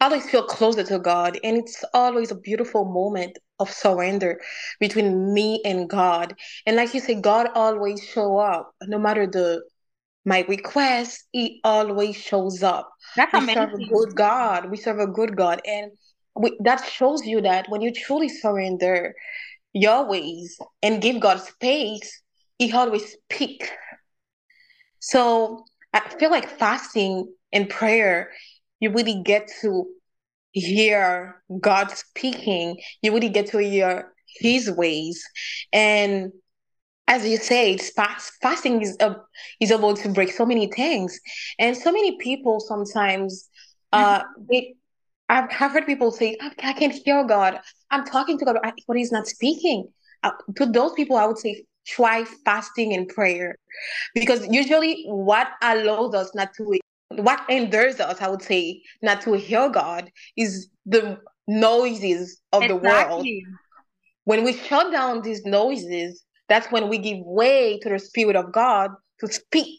I 0.00 0.06
always 0.06 0.28
feel 0.28 0.42
closer 0.42 0.82
to 0.82 0.98
God. 0.98 1.38
And 1.44 1.58
it's 1.58 1.84
always 1.92 2.30
a 2.30 2.34
beautiful 2.34 2.86
moment 2.86 3.38
of 3.58 3.70
surrender 3.70 4.40
between 4.80 5.34
me 5.34 5.60
and 5.64 5.90
God. 5.90 6.34
And 6.64 6.76
like 6.76 6.94
you 6.94 7.00
say, 7.00 7.20
God 7.20 7.48
always 7.54 8.02
show 8.02 8.38
up. 8.38 8.72
No 8.84 8.98
matter 8.98 9.26
the 9.26 9.62
my 10.24 10.44
request, 10.48 11.24
he 11.32 11.60
always 11.64 12.16
shows 12.16 12.62
up. 12.62 12.90
That's 13.16 13.32
we 13.32 13.38
amazing. 13.38 13.54
serve 13.54 13.74
a 13.74 13.86
good 13.86 14.16
God. 14.16 14.70
We 14.70 14.76
serve 14.76 14.98
a 14.98 15.06
good 15.06 15.36
God. 15.36 15.60
And 15.66 15.92
we, 16.36 16.56
that 16.60 16.84
shows 16.84 17.26
you 17.26 17.40
that 17.42 17.68
when 17.68 17.80
you 17.80 17.92
truly 17.92 18.28
surrender 18.28 19.14
your 19.72 20.08
ways 20.08 20.58
and 20.82 21.02
give 21.02 21.20
God 21.20 21.40
space, 21.40 22.22
he 22.58 22.72
always 22.72 23.12
speak. 23.12 23.70
So 24.98 25.64
I 25.92 26.00
feel 26.18 26.30
like 26.30 26.58
fasting 26.58 27.32
and 27.52 27.68
prayer 27.68 28.30
you 28.80 28.90
really 28.90 29.22
get 29.22 29.50
to 29.60 29.86
hear 30.52 31.42
God 31.60 31.90
speaking. 31.90 32.80
You 33.02 33.12
really 33.12 33.28
get 33.28 33.46
to 33.48 33.58
hear 33.58 34.12
His 34.40 34.70
ways, 34.70 35.22
and 35.72 36.32
as 37.10 37.26
you 37.26 37.36
say, 37.36 37.76
fast, 37.76 38.32
fasting 38.40 38.80
is 38.82 38.96
uh, 39.00 39.14
is 39.58 39.72
able 39.72 39.94
to 39.94 40.08
break 40.08 40.30
so 40.30 40.46
many 40.46 40.68
things, 40.68 41.20
and 41.58 41.76
so 41.76 41.90
many 41.92 42.16
people 42.18 42.60
sometimes 42.60 43.50
uh 43.92 44.22
they. 44.48 44.74
I've, 45.28 45.48
I've 45.60 45.70
heard 45.70 45.86
people 45.86 46.10
say, 46.10 46.36
I 46.40 46.72
can't 46.72 46.92
hear 46.92 47.22
God. 47.22 47.60
I'm 47.92 48.04
talking 48.04 48.36
to 48.38 48.44
God, 48.44 48.56
but 48.88 48.96
He's 48.96 49.12
not 49.12 49.28
speaking. 49.28 49.88
Uh, 50.24 50.32
to 50.56 50.66
those 50.66 50.92
people, 50.94 51.16
I 51.16 51.24
would 51.24 51.38
say, 51.38 51.64
try 51.86 52.24
fasting 52.44 52.92
and 52.94 53.08
prayer 53.08 53.56
because 54.14 54.46
usually 54.50 55.04
what 55.06 55.48
allows 55.62 56.14
us 56.14 56.34
not 56.34 56.52
to 56.54 56.78
what 57.10 57.40
hinders 57.48 58.00
us, 58.00 58.20
I 58.20 58.28
would 58.28 58.42
say, 58.42 58.82
not 59.02 59.20
to 59.22 59.32
hear 59.34 59.68
God 59.68 60.10
is 60.36 60.68
the 60.86 61.18
noises 61.48 62.40
of 62.52 62.62
exactly. 62.64 62.78
the 62.78 62.88
world. 62.88 63.26
When 64.24 64.44
we 64.44 64.52
shut 64.52 64.92
down 64.92 65.22
these 65.22 65.44
noises, 65.44 66.24
that's 66.50 66.70
when 66.70 66.88
we 66.88 66.98
give 66.98 67.18
way 67.20 67.78
to 67.78 67.88
the 67.88 67.98
Spirit 67.98 68.36
of 68.36 68.52
God 68.52 68.90
to 69.20 69.32
speak. 69.32 69.78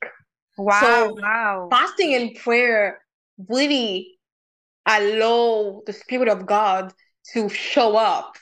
Wow. 0.57 0.79
So 0.81 1.17
wow. 1.21 1.67
fasting 1.69 2.15
and 2.15 2.35
prayer 2.35 3.01
really 3.47 4.17
allow 4.87 5.83
the 5.85 5.93
Spirit 5.93 6.29
of 6.29 6.47
God 6.47 6.93
to 7.33 7.49
show 7.49 7.95
up 7.97 8.35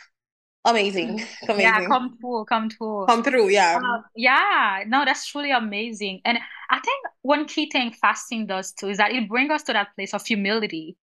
amazing. 0.65 1.21
amazing. 1.43 1.59
Yeah, 1.59 1.87
come 1.87 2.17
through, 2.19 2.45
come 2.45 2.69
through. 2.69 3.05
Come 3.07 3.23
through, 3.23 3.49
yeah. 3.49 3.79
Uh, 3.83 4.01
yeah, 4.15 4.83
no, 4.87 5.03
that's 5.05 5.27
truly 5.27 5.51
amazing. 5.51 6.21
And 6.25 6.37
I 6.69 6.79
think 6.79 7.05
one 7.21 7.45
key 7.45 7.69
thing 7.69 7.91
fasting 7.91 8.47
does 8.47 8.71
too 8.71 8.89
is 8.89 8.97
that 8.97 9.11
it 9.11 9.27
brings 9.27 9.51
us 9.51 9.63
to 9.63 9.73
that 9.73 9.89
place 9.95 10.13
of 10.13 10.25
humility. 10.25 10.95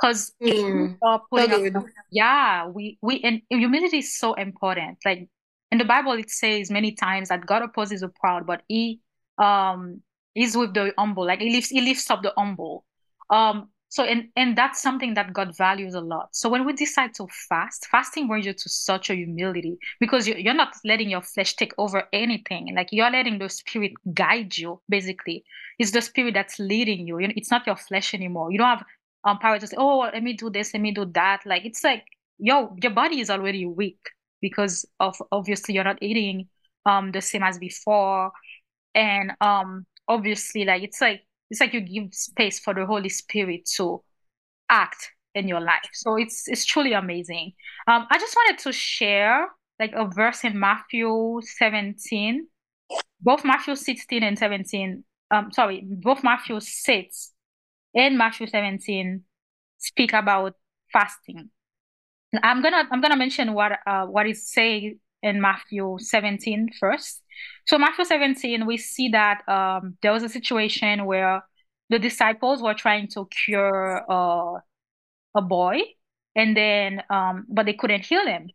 Because 0.00 0.32
mm, 0.40 0.96
so 1.00 1.86
yeah, 2.12 2.68
we 2.68 2.98
we 3.02 3.20
and 3.22 3.42
humility 3.48 3.98
is 3.98 4.16
so 4.16 4.34
important. 4.34 4.98
Like 5.04 5.28
in 5.70 5.78
the 5.78 5.84
Bible, 5.84 6.12
it 6.12 6.30
says 6.30 6.70
many 6.70 6.92
times 6.92 7.28
that 7.28 7.46
God 7.46 7.62
opposes 7.62 8.00
the 8.00 8.08
proud, 8.08 8.46
but 8.46 8.62
He 8.68 9.00
um 9.38 10.02
is 10.34 10.56
with 10.56 10.74
the 10.74 10.92
humble. 10.98 11.26
Like 11.26 11.40
He 11.40 11.50
lifts 11.50 11.70
He 11.70 11.80
lifts 11.80 12.10
up 12.10 12.22
the 12.22 12.32
humble. 12.36 12.84
Um, 13.30 13.68
so 13.90 14.04
and 14.04 14.28
and 14.36 14.56
that's 14.56 14.82
something 14.82 15.14
that 15.14 15.32
God 15.32 15.56
values 15.56 15.94
a 15.94 16.00
lot. 16.00 16.28
So 16.32 16.48
when 16.48 16.66
we 16.66 16.72
decide 16.74 17.14
to 17.14 17.26
fast, 17.48 17.86
fasting 17.90 18.28
brings 18.28 18.46
you 18.46 18.52
to 18.52 18.68
such 18.68 19.10
a 19.10 19.14
humility 19.14 19.78
because 20.00 20.28
you're 20.28 20.54
not 20.54 20.74
letting 20.84 21.08
your 21.08 21.22
flesh 21.22 21.56
take 21.56 21.72
over 21.78 22.04
anything. 22.12 22.74
Like 22.74 22.88
you're 22.92 23.10
letting 23.10 23.38
the 23.38 23.48
spirit 23.48 23.92
guide 24.12 24.56
you. 24.56 24.80
Basically, 24.88 25.44
it's 25.78 25.92
the 25.92 26.02
spirit 26.02 26.34
that's 26.34 26.58
leading 26.58 27.06
you. 27.06 27.18
It's 27.18 27.50
not 27.50 27.66
your 27.66 27.76
flesh 27.76 28.14
anymore. 28.14 28.52
You 28.52 28.58
don't 28.58 28.68
have 28.68 28.84
um 29.24 29.38
power 29.38 29.58
to 29.58 29.66
say, 29.66 29.76
"Oh, 29.78 30.00
let 30.00 30.22
me 30.22 30.34
do 30.34 30.50
this, 30.50 30.74
let 30.74 30.82
me 30.82 30.92
do 30.92 31.06
that." 31.14 31.40
Like 31.46 31.64
it's 31.64 31.82
like 31.82 32.04
yo, 32.38 32.76
your 32.82 32.92
body 32.92 33.20
is 33.20 33.30
already 33.30 33.66
weak 33.66 33.98
because 34.40 34.86
of 35.00 35.16
obviously 35.32 35.74
you're 35.74 35.84
not 35.84 36.02
eating 36.02 36.48
um 36.86 37.12
the 37.12 37.20
same 37.20 37.42
as 37.42 37.58
before, 37.58 38.32
and 38.94 39.32
um 39.40 39.86
obviously 40.08 40.64
like 40.64 40.82
it's 40.82 41.00
like 41.00 41.22
it's 41.50 41.60
like 41.60 41.72
you 41.72 41.80
give 41.80 42.14
space 42.14 42.58
for 42.58 42.74
the 42.74 42.86
Holy 42.86 43.08
Spirit 43.08 43.68
to 43.76 44.02
act 44.68 45.10
in 45.34 45.48
your 45.48 45.60
life. 45.60 45.88
So 45.92 46.16
it's 46.16 46.48
it's 46.48 46.64
truly 46.64 46.92
amazing. 46.92 47.52
Um, 47.86 48.06
I 48.10 48.18
just 48.18 48.34
wanted 48.36 48.58
to 48.64 48.72
share 48.72 49.48
like 49.78 49.92
a 49.94 50.06
verse 50.06 50.44
in 50.44 50.58
Matthew 50.58 51.40
17, 51.42 52.46
both 53.20 53.44
Matthew 53.44 53.76
16 53.76 54.22
and 54.22 54.38
17. 54.38 55.04
Um, 55.30 55.52
sorry, 55.52 55.86
both 55.86 56.24
Matthew 56.24 56.58
6 56.60 57.32
and 57.94 58.18
Matthew 58.18 58.46
17 58.46 59.22
speak 59.78 60.12
about 60.12 60.54
fasting. 60.92 61.50
I'm 62.42 62.62
gonna 62.62 62.84
I'm 62.90 63.00
gonna 63.00 63.16
mention 63.16 63.54
what 63.54 63.72
uh 63.86 64.06
what 64.06 64.26
is 64.26 64.50
said 64.50 64.94
in 65.22 65.40
Matthew 65.40 65.96
17 65.98 66.70
first. 66.78 67.22
So 67.66 67.78
Matthew 67.78 68.04
17, 68.04 68.66
we 68.66 68.76
see 68.76 69.10
that 69.10 69.42
um, 69.48 69.96
there 70.02 70.12
was 70.12 70.22
a 70.22 70.28
situation 70.28 71.06
where 71.06 71.42
the 71.90 71.98
disciples 71.98 72.62
were 72.62 72.74
trying 72.74 73.08
to 73.08 73.26
cure 73.26 74.04
uh, 74.10 74.60
a 75.34 75.42
boy, 75.42 75.80
and 76.36 76.56
then 76.56 77.02
um, 77.10 77.46
but 77.48 77.66
they 77.66 77.74
couldn't 77.74 78.04
heal 78.04 78.26
him. 78.26 78.50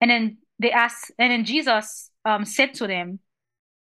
And 0.00 0.10
then 0.10 0.38
they 0.58 0.70
asked, 0.70 1.12
and 1.18 1.32
then 1.32 1.44
Jesus 1.44 2.10
um, 2.24 2.44
said 2.44 2.74
to 2.74 2.86
them, 2.86 3.20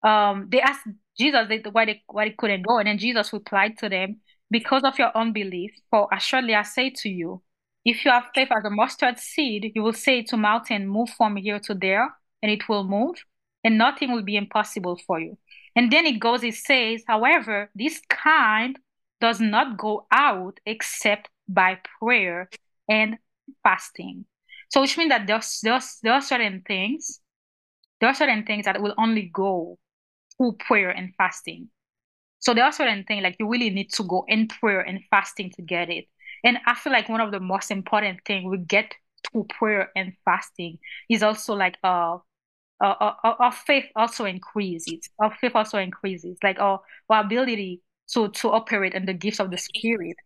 um, 0.03 0.48
they 0.51 0.62
asked 0.62 0.88
Jesus 1.18 1.48
why 1.72 1.86
they 1.86 2.03
why 2.08 2.25
they 2.25 2.36
couldn't 2.38 2.65
go, 2.65 2.77
and 2.77 2.88
then 2.88 2.98
Jesus 2.98 3.34
replied 3.34 3.77
to 3.80 3.89
them, 3.89 4.20
because 4.51 4.84
of 4.84 5.00
your 5.00 5.15
unbelief. 5.15 5.72
For 5.89 6.08
assuredly 6.12 6.56
I 6.56 6.63
say 6.63 6.92
to 6.98 7.10
you, 7.10 7.42
if 7.86 8.06
you 8.06 8.12
have 8.12 8.30
faith 8.34 8.50
as 8.56 8.63
a 8.63 8.70
mustard 8.70 9.20
seed, 9.20 9.72
you 9.75 9.84
will 9.84 9.94
say 9.94 10.22
to 10.24 10.38
mountain, 10.38 10.88
move 10.88 11.10
from 11.10 11.36
here 11.36 11.60
to 11.60 11.74
there, 11.74 12.10
and 12.42 12.52
it 12.52 12.68
will 12.70 12.84
move, 12.84 13.16
and 13.63 13.78
nothing 13.78 14.12
will 14.12 14.24
be 14.24 14.38
impossible 14.38 15.00
for 15.06 15.20
you. 15.20 15.38
And 15.75 15.92
then 15.92 16.06
it 16.06 16.20
goes, 16.20 16.44
it 16.44 16.56
says, 16.56 17.04
however, 17.08 17.70
this 17.75 18.02
kind 18.10 18.78
does 19.20 19.40
not 19.40 19.78
go 19.78 20.06
out 20.12 20.60
except 20.66 21.30
by 21.48 21.80
prayer 22.00 22.50
and 22.90 23.18
fasting. 23.63 24.25
So 24.70 24.82
which 24.82 24.98
means 24.98 25.10
that 25.10 25.28
there's, 25.28 25.60
there's, 25.62 26.00
there 26.04 26.13
are 26.13 26.22
certain 26.22 26.63
things, 26.68 27.20
there 28.00 28.10
are 28.10 28.16
certain 28.16 28.46
things 28.46 28.66
that 28.66 28.82
will 28.82 28.94
only 28.98 29.30
go 29.34 29.78
through 30.38 30.54
prayer 30.54 30.90
and 30.90 31.13
fasting. 31.16 31.70
So 32.40 32.54
there 32.54 32.66
are 32.66 32.72
certain 32.72 33.04
things 33.06 33.24
like 33.24 33.38
you 33.40 33.48
really 33.48 33.70
need 33.70 33.92
to 33.94 34.04
go 34.04 34.25
in 34.28 34.48
prayer 34.48 34.82
and 34.82 35.00
fasting 35.10 35.52
to 35.56 35.62
get 35.62 35.90
it. 35.90 36.06
And 36.43 36.57
I 36.65 36.75
feel 36.75 36.93
like 36.93 37.09
one 37.09 37.21
of 37.21 37.31
the 37.31 37.39
most 37.39 37.71
important 37.71 38.19
thing 38.25 38.50
we 38.50 38.57
get 38.57 38.93
through 39.31 39.45
prayer 39.45 39.89
and 39.95 40.13
fasting 40.25 40.79
is 41.09 41.23
also 41.23 41.53
like 41.55 41.77
uh 41.83 42.17
uh, 42.83 42.95
uh, 43.00 43.13
uh, 43.23 43.35
our 43.39 43.51
faith 43.51 43.85
also 43.95 44.25
increases. 44.25 45.09
Our 45.19 45.33
faith 45.39 45.53
also 45.55 45.77
increases, 45.77 46.38
like 46.43 46.59
our, 46.59 46.81
our 47.09 47.21
ability 47.21 47.81
to 48.13 48.29
to 48.29 48.50
operate 48.51 48.93
in 48.93 49.05
the 49.05 49.13
gifts 49.13 49.39
of 49.39 49.51
the 49.51 49.57
Spirit. 49.57 50.17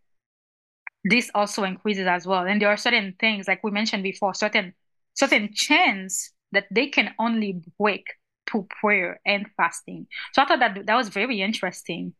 This 1.03 1.31
also 1.33 1.63
increases 1.63 2.07
as 2.07 2.27
well. 2.27 2.45
And 2.45 2.61
there 2.61 2.69
are 2.69 2.77
certain 2.77 3.15
things, 3.19 3.47
like 3.47 3.63
we 3.63 3.71
mentioned 3.71 4.03
before, 4.03 4.33
certain 4.33 4.73
certain 5.13 5.53
chains 5.53 6.31
that 6.51 6.65
they 6.71 6.87
can 6.87 7.13
only 7.19 7.61
break 7.79 8.05
through 8.49 8.67
prayer 8.79 9.19
and 9.25 9.47
fasting. 9.57 10.07
So 10.33 10.41
I 10.41 10.45
thought 10.45 10.59
that 10.59 10.85
that 10.85 10.95
was 10.95 11.09
very 11.09 11.41
interesting. 11.41 12.13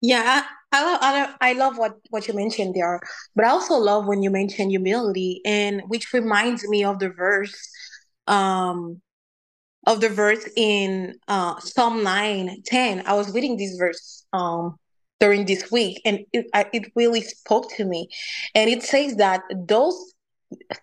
Yeah, 0.00 0.44
I, 0.72 0.98
I 1.00 1.12
love 1.22 1.36
I, 1.40 1.52
love 1.54 1.78
what 1.78 1.96
what 2.10 2.28
you 2.28 2.34
mentioned 2.34 2.74
there, 2.74 3.00
but 3.34 3.44
I 3.44 3.48
also 3.48 3.74
love 3.74 4.06
when 4.06 4.22
you 4.22 4.30
mention 4.30 4.70
humility, 4.70 5.40
and 5.44 5.82
which 5.88 6.12
reminds 6.12 6.66
me 6.68 6.84
of 6.84 7.00
the 7.00 7.08
verse, 7.08 7.56
um, 8.28 9.00
of 9.86 10.00
the 10.00 10.08
verse 10.08 10.48
in 10.56 11.14
uh 11.28 11.58
Psalm 11.60 12.04
nine 12.04 12.62
ten. 12.64 13.02
I 13.06 13.14
was 13.14 13.32
reading 13.34 13.56
this 13.56 13.76
verse 13.76 14.24
um 14.32 14.76
during 15.20 15.46
this 15.46 15.70
week, 15.72 16.00
and 16.04 16.20
it 16.32 16.46
I, 16.54 16.66
it 16.72 16.92
really 16.94 17.22
spoke 17.22 17.72
to 17.76 17.84
me, 17.84 18.08
and 18.54 18.70
it 18.70 18.84
says 18.84 19.16
that 19.16 19.42
those 19.66 20.14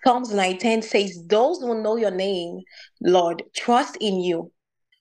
Psalms 0.04 0.34
nine 0.34 0.58
ten 0.58 0.82
says 0.82 1.18
those 1.28 1.60
who 1.60 1.82
know 1.82 1.96
your 1.96 2.12
name, 2.12 2.62
Lord, 3.02 3.44
trust 3.56 3.98
in 4.02 4.20
you. 4.20 4.52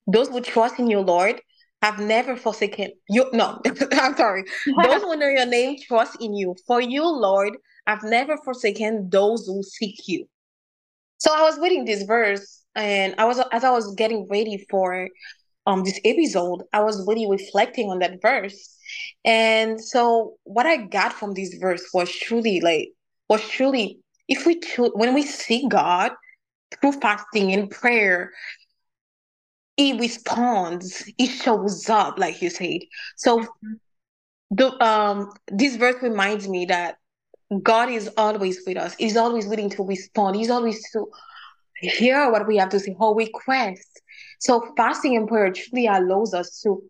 Those 0.06 0.28
who 0.28 0.40
trust 0.40 0.78
in 0.78 0.88
you, 0.88 1.00
Lord, 1.00 1.40
have 1.84 1.98
never 1.98 2.34
forsaken 2.34 2.92
you. 3.10 3.26
No, 3.34 3.60
I'm 3.92 4.16
sorry. 4.16 4.44
Those 4.82 5.02
who 5.02 5.16
know 5.16 5.28
your 5.28 5.44
name 5.44 5.76
trust 5.86 6.16
in 6.18 6.34
you. 6.34 6.56
For 6.66 6.80
you, 6.80 7.06
Lord, 7.06 7.58
I've 7.86 8.02
never 8.02 8.38
forsaken 8.38 9.10
those 9.10 9.46
who 9.46 9.62
seek 9.62 9.96
you. 10.08 10.26
So 11.18 11.30
I 11.34 11.42
was 11.42 11.58
reading 11.58 11.84
this 11.84 12.04
verse, 12.04 12.62
and 12.74 13.14
I 13.18 13.26
was 13.26 13.38
as 13.52 13.64
I 13.64 13.70
was 13.70 13.94
getting 13.96 14.26
ready 14.30 14.64
for 14.70 15.08
um 15.66 15.84
this 15.84 16.00
episode, 16.06 16.62
I 16.72 16.80
was 16.80 17.06
really 17.06 17.28
reflecting 17.28 17.90
on 17.90 17.98
that 17.98 18.22
verse. 18.22 18.76
And 19.26 19.78
so 19.78 20.36
what 20.44 20.64
I 20.64 20.78
got 20.78 21.12
from 21.12 21.34
this 21.34 21.54
verse 21.60 21.84
was 21.92 22.10
truly 22.10 22.60
like 22.62 22.88
was 23.28 23.46
truly 23.46 23.98
if 24.26 24.46
we 24.46 24.58
when 24.94 25.12
we 25.12 25.22
seek 25.22 25.68
God 25.68 26.12
through 26.80 26.92
fasting 26.92 27.52
and 27.52 27.70
prayer, 27.70 28.32
he 29.76 29.98
responds, 29.98 31.04
he 31.18 31.26
shows 31.26 31.88
up, 31.88 32.18
like 32.18 32.40
you 32.40 32.50
said. 32.50 32.80
So 33.16 33.44
the 34.50 34.84
um 34.84 35.32
this 35.48 35.76
verse 35.76 35.96
reminds 36.02 36.48
me 36.48 36.66
that 36.66 36.96
God 37.62 37.88
is 37.88 38.10
always 38.16 38.60
with 38.66 38.76
us. 38.76 38.94
He's 38.94 39.16
always 39.16 39.46
willing 39.46 39.70
to 39.70 39.84
respond. 39.84 40.36
He's 40.36 40.50
always 40.50 40.82
to 40.92 41.08
hear 41.80 42.30
what 42.30 42.46
we 42.46 42.56
have 42.56 42.70
to 42.70 42.80
say, 42.80 42.94
our 43.00 43.14
request. 43.14 44.00
So 44.40 44.72
fasting 44.76 45.16
and 45.16 45.28
prayer 45.28 45.52
truly 45.52 45.86
allows 45.86 46.34
us 46.34 46.60
to 46.62 46.82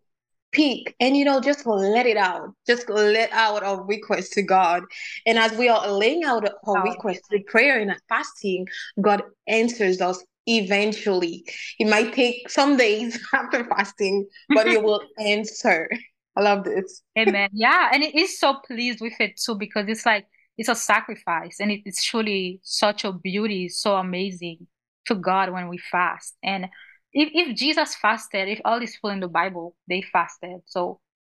peak 0.51 0.95
and 1.01 1.17
you 1.17 1.25
know 1.25 1.41
just 1.41 1.65
let 1.65 2.05
it 2.05 2.15
out 2.15 2.47
just 2.65 2.87
let 2.89 3.29
out 3.33 3.61
our 3.61 3.83
request 3.85 4.31
to 4.31 4.41
god 4.41 4.83
and 5.25 5.37
as 5.37 5.51
we 5.57 5.67
are 5.67 5.91
laying 5.91 6.23
out 6.23 6.47
our 6.65 6.81
request 6.81 7.21
to 7.29 7.39
prayer 7.41 7.77
and 7.77 7.93
fasting 8.07 8.65
god 9.01 9.21
answers 9.47 9.99
us 9.99 10.23
eventually. 10.45 11.45
It 11.79 11.87
might 11.87 12.13
take 12.13 12.49
some 12.49 12.77
days 12.77 13.19
after 13.33 13.65
fasting, 13.65 14.27
but 14.49 14.67
it 14.67 14.83
will 14.83 15.01
answer. 15.19 15.89
I 16.35 16.41
love 16.41 16.63
this. 16.65 17.01
Amen. 17.17 17.49
Yeah. 17.53 17.89
And 17.93 18.03
it 18.03 18.15
is 18.15 18.39
so 18.39 18.59
pleased 18.67 18.99
with 19.01 19.13
it 19.19 19.39
too, 19.39 19.55
because 19.55 19.85
it's 19.87 20.05
like 20.05 20.27
it's 20.57 20.69
a 20.69 20.75
sacrifice 20.75 21.59
and 21.59 21.71
it's 21.71 22.03
truly 22.03 22.59
such 22.63 23.03
a 23.03 23.11
beauty, 23.11 23.69
so 23.69 23.95
amazing 23.95 24.67
to 25.07 25.15
God 25.15 25.51
when 25.51 25.67
we 25.67 25.77
fast. 25.77 26.35
And 26.43 26.65
if, 27.13 27.29
if 27.33 27.55
Jesus 27.55 27.95
fasted, 27.95 28.49
if 28.49 28.59
all 28.65 28.79
these 28.79 28.95
people 28.95 29.11
in 29.11 29.19
the 29.21 29.27
Bible 29.27 29.75
they 29.87 30.01
fasted, 30.01 30.61
so 30.65 30.99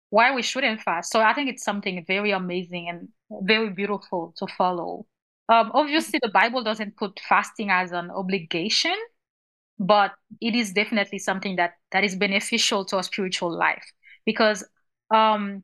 why 0.09 0.33
we 0.33 0.41
shouldn't 0.41 0.81
fast? 0.81 1.11
So 1.11 1.19
I 1.19 1.33
think 1.33 1.49
it's 1.49 1.63
something 1.63 2.03
very 2.07 2.31
amazing 2.31 2.87
and 2.89 3.09
very 3.45 3.69
beautiful 3.69 4.33
to 4.37 4.47
follow. 4.47 5.05
Um, 5.47 5.71
obviously, 5.73 6.19
the 6.21 6.29
Bible 6.31 6.63
doesn't 6.63 6.97
put 6.97 7.19
fasting 7.19 7.69
as 7.69 7.91
an 7.91 8.09
obligation, 8.11 8.95
but 9.79 10.13
it 10.41 10.55
is 10.55 10.73
definitely 10.73 11.19
something 11.19 11.57
that 11.57 11.73
that 11.91 12.03
is 12.03 12.15
beneficial 12.15 12.85
to 12.85 12.97
our 12.97 13.03
spiritual 13.03 13.51
life 13.55 13.85
because 14.25 14.63
um, 15.13 15.63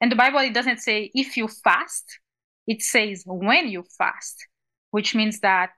in 0.00 0.08
the 0.10 0.16
Bible 0.16 0.38
it 0.40 0.54
doesn't 0.54 0.80
say 0.80 1.10
if 1.14 1.36
you 1.36 1.48
fast, 1.48 2.20
it 2.66 2.82
says 2.82 3.24
when 3.26 3.68
you 3.68 3.84
fast, 3.98 4.46
which 4.90 5.14
means 5.14 5.40
that 5.40 5.70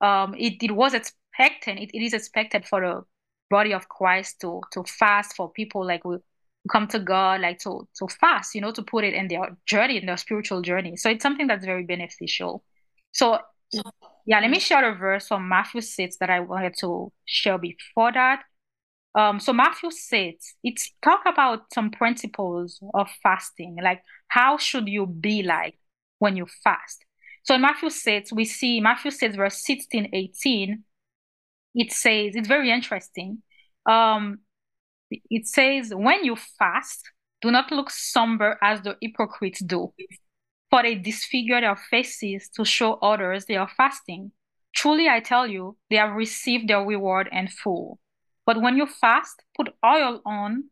um, 0.00 0.34
it 0.38 0.62
it 0.62 0.72
was 0.72 0.94
expected 0.94 1.78
it, 1.78 1.90
it 1.94 2.02
is 2.04 2.14
expected 2.14 2.66
for 2.66 2.80
the 2.80 3.02
body 3.50 3.72
of 3.72 3.88
Christ 3.88 4.40
to 4.42 4.60
to 4.72 4.84
fast 4.84 5.36
for 5.36 5.50
people 5.50 5.86
like 5.86 6.04
we 6.04 6.18
come 6.70 6.86
to 6.88 6.98
God 6.98 7.40
like 7.40 7.58
to 7.60 7.88
to 7.98 8.08
fast, 8.08 8.54
you 8.54 8.60
know, 8.60 8.72
to 8.72 8.82
put 8.82 9.04
it 9.04 9.14
in 9.14 9.28
their 9.28 9.56
journey, 9.66 9.98
in 9.98 10.06
their 10.06 10.16
spiritual 10.16 10.62
journey. 10.62 10.96
So 10.96 11.10
it's 11.10 11.22
something 11.22 11.46
that's 11.46 11.64
very 11.64 11.84
beneficial. 11.84 12.64
So 13.14 13.38
yeah, 14.26 14.40
let 14.40 14.50
me 14.50 14.58
share 14.60 14.90
a 14.90 14.94
verse 14.94 15.28
from 15.28 15.48
Matthew 15.48 15.80
6 15.80 16.16
that 16.18 16.30
I 16.30 16.40
wanted 16.40 16.74
to 16.80 17.12
share 17.24 17.58
before 17.58 18.12
that. 18.12 18.42
Um, 19.14 19.38
so 19.38 19.52
Matthew 19.52 19.90
6, 19.90 20.54
it's 20.64 20.90
talk 21.02 21.20
about 21.26 21.72
some 21.72 21.90
principles 21.90 22.80
of 22.94 23.08
fasting, 23.22 23.76
like 23.82 24.02
how 24.28 24.58
should 24.58 24.88
you 24.88 25.06
be 25.06 25.42
like 25.42 25.78
when 26.18 26.36
you 26.36 26.46
fast. 26.64 27.04
So 27.44 27.54
in 27.54 27.60
Matthew 27.60 27.90
6, 27.90 28.32
we 28.32 28.44
see 28.44 28.80
Matthew 28.80 29.12
6, 29.12 29.36
verse 29.36 29.64
16, 29.64 30.08
18, 30.12 30.82
it 31.76 31.92
says, 31.92 32.34
it's 32.34 32.48
very 32.48 32.70
interesting. 32.70 33.42
Um, 33.86 34.40
it 35.10 35.46
says, 35.46 35.92
when 35.94 36.24
you 36.24 36.36
fast, 36.58 37.10
do 37.40 37.50
not 37.50 37.70
look 37.70 37.90
somber 37.90 38.58
as 38.62 38.80
the 38.82 38.96
hypocrites 39.00 39.62
do, 39.62 39.92
for 40.74 40.82
they 40.82 40.96
disfigure 40.96 41.60
their 41.60 41.76
faces 41.76 42.48
to 42.48 42.64
show 42.64 42.94
others 42.94 43.44
they 43.44 43.54
are 43.54 43.70
fasting. 43.76 44.32
Truly, 44.74 45.08
I 45.08 45.20
tell 45.20 45.46
you, 45.46 45.76
they 45.88 45.94
have 45.94 46.16
received 46.16 46.68
their 46.68 46.84
reward 46.84 47.28
in 47.30 47.46
full. 47.46 48.00
But 48.44 48.60
when 48.60 48.76
you 48.76 48.86
fast, 48.86 49.40
put 49.56 49.68
oil 49.86 50.20
on, 50.26 50.64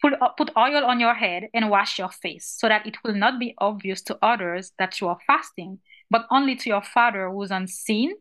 put, 0.00 0.14
uh, 0.20 0.30
put 0.30 0.50
oil 0.56 0.84
on 0.84 0.98
your 0.98 1.14
head 1.14 1.44
and 1.54 1.70
wash 1.70 2.00
your 2.00 2.08
face, 2.08 2.52
so 2.58 2.66
that 2.66 2.84
it 2.84 2.96
will 3.04 3.14
not 3.14 3.38
be 3.38 3.54
obvious 3.58 4.02
to 4.02 4.18
others 4.22 4.72
that 4.80 5.00
you 5.00 5.06
are 5.06 5.18
fasting, 5.24 5.78
but 6.10 6.26
only 6.32 6.56
to 6.56 6.68
your 6.68 6.82
Father 6.82 7.30
who 7.30 7.42
is 7.42 7.52
unseen, 7.52 8.14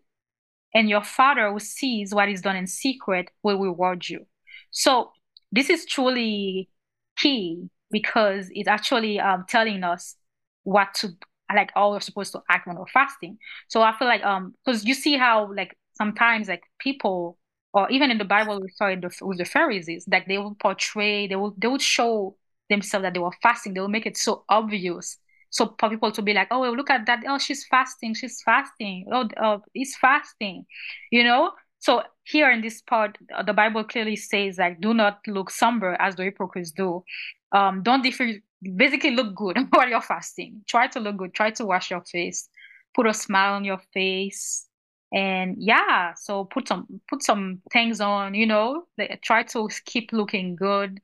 and 0.71 0.87
your 0.87 1.03
Father 1.03 1.51
who 1.51 1.57
sees 1.59 2.13
what 2.13 2.29
is 2.29 2.41
done 2.41 2.55
in 2.55 2.67
secret 2.67 3.31
will 3.41 3.57
reward 3.57 4.07
you. 4.07 4.27
So 4.69 5.13
this 5.51 5.71
is 5.71 5.83
truly 5.83 6.69
key 7.17 7.71
because 7.89 8.49
it's 8.51 8.69
actually 8.69 9.19
um, 9.19 9.45
telling 9.49 9.83
us 9.83 10.15
what 10.63 10.93
to 10.95 11.09
like 11.53 11.71
how 11.75 11.91
we're 11.91 11.99
supposed 11.99 12.31
to 12.31 12.41
act 12.49 12.67
when 12.67 12.77
we're 12.77 12.85
fasting. 12.87 13.37
So 13.67 13.81
I 13.81 13.93
feel 13.97 14.07
like 14.07 14.23
um 14.23 14.53
because 14.63 14.85
you 14.85 14.93
see 14.93 15.17
how 15.17 15.53
like 15.53 15.75
sometimes 15.93 16.47
like 16.47 16.63
people 16.79 17.37
or 17.73 17.89
even 17.89 18.11
in 18.11 18.17
the 18.17 18.25
Bible 18.25 18.59
we 18.61 18.69
saw 18.69 18.87
it 18.87 19.03
with 19.21 19.37
the 19.37 19.45
Pharisees 19.45 20.05
like 20.11 20.27
they 20.27 20.37
will 20.37 20.55
portray 20.55 21.27
they 21.27 21.35
will 21.35 21.53
they 21.57 21.67
would 21.67 21.81
show 21.81 22.35
themselves 22.69 23.03
that 23.03 23.13
they 23.13 23.19
were 23.19 23.31
fasting. 23.43 23.73
They 23.73 23.81
will 23.81 23.89
make 23.89 24.05
it 24.05 24.17
so 24.17 24.45
obvious. 24.49 25.17
So 25.49 25.75
for 25.77 25.89
people 25.89 26.13
to 26.13 26.21
be 26.21 26.33
like, 26.33 26.47
oh, 26.51 26.61
look 26.71 26.89
at 26.89 27.05
that. 27.07 27.23
Oh, 27.27 27.37
she's 27.37 27.65
fasting. 27.65 28.13
She's 28.13 28.41
fasting. 28.43 29.05
Oh, 29.11 29.27
uh, 29.35 29.57
he's 29.73 29.95
fasting. 29.97 30.65
You 31.11 31.23
know. 31.23 31.51
So 31.79 32.03
here 32.25 32.51
in 32.51 32.61
this 32.61 32.79
part, 32.83 33.17
the 33.45 33.53
Bible 33.53 33.83
clearly 33.83 34.15
says 34.15 34.59
like, 34.59 34.79
do 34.81 34.93
not 34.93 35.19
look 35.25 35.49
somber 35.49 35.99
as 35.99 36.15
the 36.15 36.23
hypocrites 36.23 36.69
do. 36.71 37.03
Um, 37.51 37.81
don't 37.81 38.03
differ 38.03 38.33
basically 38.61 39.11
look 39.11 39.35
good 39.35 39.57
while 39.71 39.89
you're 39.89 40.01
fasting. 40.01 40.61
Try 40.67 40.87
to 40.87 40.99
look 40.99 41.17
good. 41.17 41.33
Try 41.33 41.51
to 41.51 41.65
wash 41.65 41.91
your 41.91 42.01
face. 42.01 42.49
Put 42.95 43.07
a 43.07 43.13
smile 43.13 43.53
on 43.53 43.65
your 43.65 43.79
face. 43.93 44.67
And 45.13 45.57
yeah, 45.59 46.13
so 46.13 46.45
put 46.45 46.67
some 46.67 46.87
put 47.09 47.21
some 47.21 47.61
things 47.71 47.99
on, 47.99 48.33
you 48.33 48.47
know, 48.47 48.83
try 49.23 49.43
to 49.43 49.69
keep 49.85 50.13
looking 50.13 50.55
good. 50.55 50.99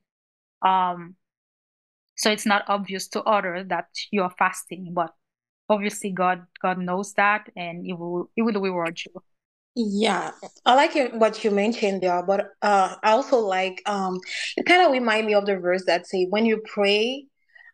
Um 0.61 1.15
so 2.15 2.31
it's 2.31 2.45
not 2.45 2.63
obvious 2.67 3.07
to 3.09 3.21
others 3.23 3.67
that 3.67 3.87
you're 4.11 4.31
fasting, 4.39 4.91
but 4.93 5.13
obviously 5.69 6.11
God 6.11 6.45
God 6.61 6.79
knows 6.79 7.13
that 7.13 7.49
and 7.55 7.85
it 7.85 7.93
will 7.93 8.29
he 8.35 8.41
will 8.41 8.61
reward 8.61 8.99
you. 9.05 9.21
Yeah, 9.79 10.31
I 10.65 10.73
like 10.73 11.13
what 11.13 11.43
you 11.43 11.51
mentioned 11.51 12.01
there, 12.01 12.23
but 12.23 12.49
uh, 12.63 12.95
I 13.03 13.11
also 13.11 13.37
like 13.37 13.83
um, 13.85 14.19
it 14.55 14.65
kind 14.65 14.83
of 14.83 14.91
remind 14.91 15.27
me 15.27 15.35
of 15.35 15.45
the 15.45 15.55
verse 15.57 15.83
that 15.85 16.07
say, 16.07 16.25
"When 16.25 16.47
you 16.47 16.63
pray, 16.65 17.27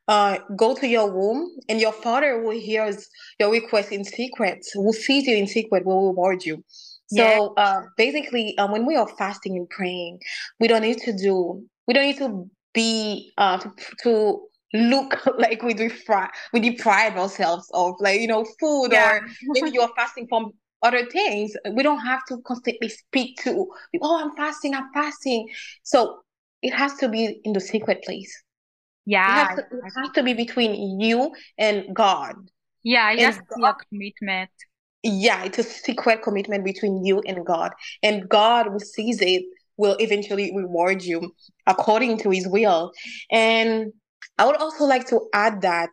uh, 0.07 0.37
go 0.55 0.75
to 0.75 0.87
your 0.87 1.11
room, 1.11 1.49
and 1.69 1.79
your 1.79 1.93
father 1.93 2.41
will 2.41 2.59
hear 2.59 2.91
your 3.39 3.51
request 3.51 3.91
in 3.91 4.03
secret, 4.03 4.59
will 4.75 4.93
sees 4.93 5.27
you 5.27 5.35
in 5.35 5.47
secret, 5.47 5.85
will 5.85 6.09
reward 6.09 6.45
you. 6.45 6.63
So 7.07 7.53
yeah. 7.57 7.63
uh, 7.63 7.81
basically, 7.97 8.57
uh, 8.57 8.67
when 8.67 8.85
we 8.85 8.95
are 8.95 9.07
fasting 9.07 9.55
and 9.57 9.69
praying, 9.69 10.19
we 10.59 10.67
don't 10.67 10.81
need 10.81 10.99
to 10.99 11.13
do, 11.13 11.63
we 11.87 11.93
don't 11.93 12.05
need 12.05 12.17
to 12.17 12.49
be 12.73 13.31
uh, 13.37 13.57
to, 13.59 13.71
to 14.01 14.41
look 14.73 15.23
like 15.37 15.61
we 15.61 15.73
deprive 15.73 16.31
we 16.51 16.59
deprive 16.59 17.15
ourselves 17.15 17.69
of 17.73 17.93
like 17.99 18.19
you 18.19 18.27
know 18.27 18.43
food 18.59 18.89
yeah. 18.91 19.17
or 19.17 19.27
maybe 19.43 19.69
you're 19.71 19.93
fasting 19.95 20.27
from 20.27 20.51
other 20.81 21.05
things. 21.05 21.53
We 21.71 21.81
don't 21.81 21.99
have 21.99 22.25
to 22.27 22.39
constantly 22.45 22.89
speak 22.89 23.37
to 23.43 23.67
oh 24.01 24.21
I'm 24.21 24.35
fasting, 24.35 24.75
I'm 24.75 24.91
fasting. 24.93 25.47
So 25.83 26.19
it 26.61 26.73
has 26.73 26.95
to 26.95 27.09
be 27.09 27.39
in 27.43 27.53
the 27.53 27.61
secret 27.61 28.03
place. 28.03 28.43
Yeah. 29.05 29.43
It 29.43 29.47
has, 29.47 29.57
to, 29.57 29.77
it 29.77 29.93
has 29.95 30.09
to 30.11 30.23
be 30.23 30.33
between 30.33 30.99
you 30.99 31.31
and 31.57 31.93
God. 31.93 32.35
Yeah, 32.83 33.11
it 33.11 33.19
has 33.19 33.37
to 33.37 33.43
be 33.55 33.63
a 33.63 33.73
commitment. 33.89 34.49
Yeah, 35.03 35.43
it's 35.43 35.59
a 35.59 35.63
secret 35.63 36.21
commitment 36.23 36.63
between 36.63 37.03
you 37.03 37.21
and 37.27 37.45
God. 37.45 37.71
And 38.01 38.27
God 38.29 38.67
who 38.67 38.79
sees 38.79 39.21
it 39.21 39.43
will 39.77 39.95
eventually 39.99 40.53
reward 40.55 41.03
you 41.03 41.33
according 41.67 42.19
to 42.19 42.29
his 42.29 42.47
will. 42.47 42.91
And 43.31 43.91
I 44.37 44.45
would 44.45 44.57
also 44.57 44.85
like 44.85 45.07
to 45.09 45.27
add 45.33 45.61
that 45.61 45.89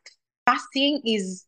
fasting 0.47 1.01
is 1.05 1.47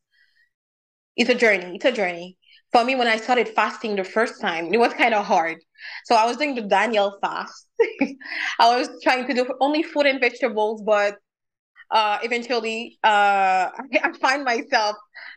it's 1.17 1.31
a 1.31 1.35
journey. 1.35 1.77
It's 1.77 1.85
a 1.85 1.93
journey. 1.93 2.39
For 2.73 2.85
me, 2.85 2.95
when 2.95 3.07
I 3.07 3.19
started 3.19 3.49
fasting 3.51 3.97
the 3.97 4.05
first 4.05 4.41
time, 4.41 4.73
it 4.73 4.79
was 4.79 4.95
kind 4.95 5.13
of 5.15 5.27
hard. 5.27 5.59
So 6.07 6.15
I 6.15 6.25
was 6.25 6.39
doing 6.39 6.55
the 6.55 6.63
Daniel 6.63 7.19
fast. 7.21 7.67
I 8.59 8.77
was 8.79 8.89
trying 9.03 9.27
to 9.27 9.35
do 9.35 9.47
only 9.61 9.83
fruit 9.83 10.07
and 10.07 10.21
vegetables, 10.21 10.83
but 10.83 11.17
uh, 11.93 12.19
eventually 12.23 12.99
uh, 13.05 13.69
I 14.03 14.13
find 14.21 14.45
myself 14.45 14.97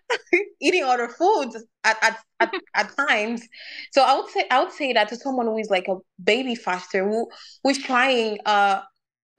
eating 0.61 0.83
other 0.83 1.09
foods 1.09 1.57
at, 1.83 1.97
at, 2.01 2.17
at, 2.39 2.53
at 2.75 2.97
times. 2.97 3.47
So 3.91 4.01
I 4.01 4.17
would 4.17 4.29
say 4.29 4.45
I 4.49 4.63
would 4.63 4.71
say 4.71 4.93
that 4.93 5.09
to 5.09 5.15
someone 5.15 5.47
who 5.47 5.57
is 5.57 5.69
like 5.69 5.87
a 5.87 5.97
baby 6.23 6.55
faster 6.55 7.07
who 7.07 7.29
who's 7.63 7.77
trying 7.83 8.39
uh, 8.45 8.81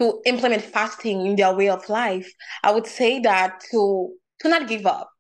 to 0.00 0.20
implement 0.26 0.62
fasting 0.62 1.26
in 1.26 1.36
their 1.36 1.54
way 1.54 1.68
of 1.68 1.88
life, 1.88 2.30
I 2.62 2.72
would 2.72 2.86
say 2.86 3.20
that 3.20 3.60
to 3.70 4.12
to 4.40 4.48
not 4.48 4.68
give 4.68 4.86
up. 4.86 5.10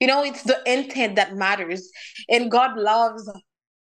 You 0.00 0.08
know, 0.08 0.24
it's 0.24 0.42
the 0.42 0.60
intent 0.66 1.16
that 1.16 1.36
matters, 1.36 1.88
and 2.28 2.50
God 2.50 2.76
loves 2.76 3.30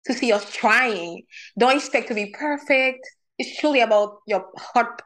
to 0.06 0.14
see 0.14 0.32
us 0.32 0.52
trying. 0.54 1.24
Don't 1.58 1.76
expect 1.78 2.08
to 2.10 2.14
be 2.14 2.34
perfect. 2.38 3.00
It's 3.40 3.58
truly 3.60 3.82
about 3.82 4.18
your 4.28 4.46
heart 4.58 5.02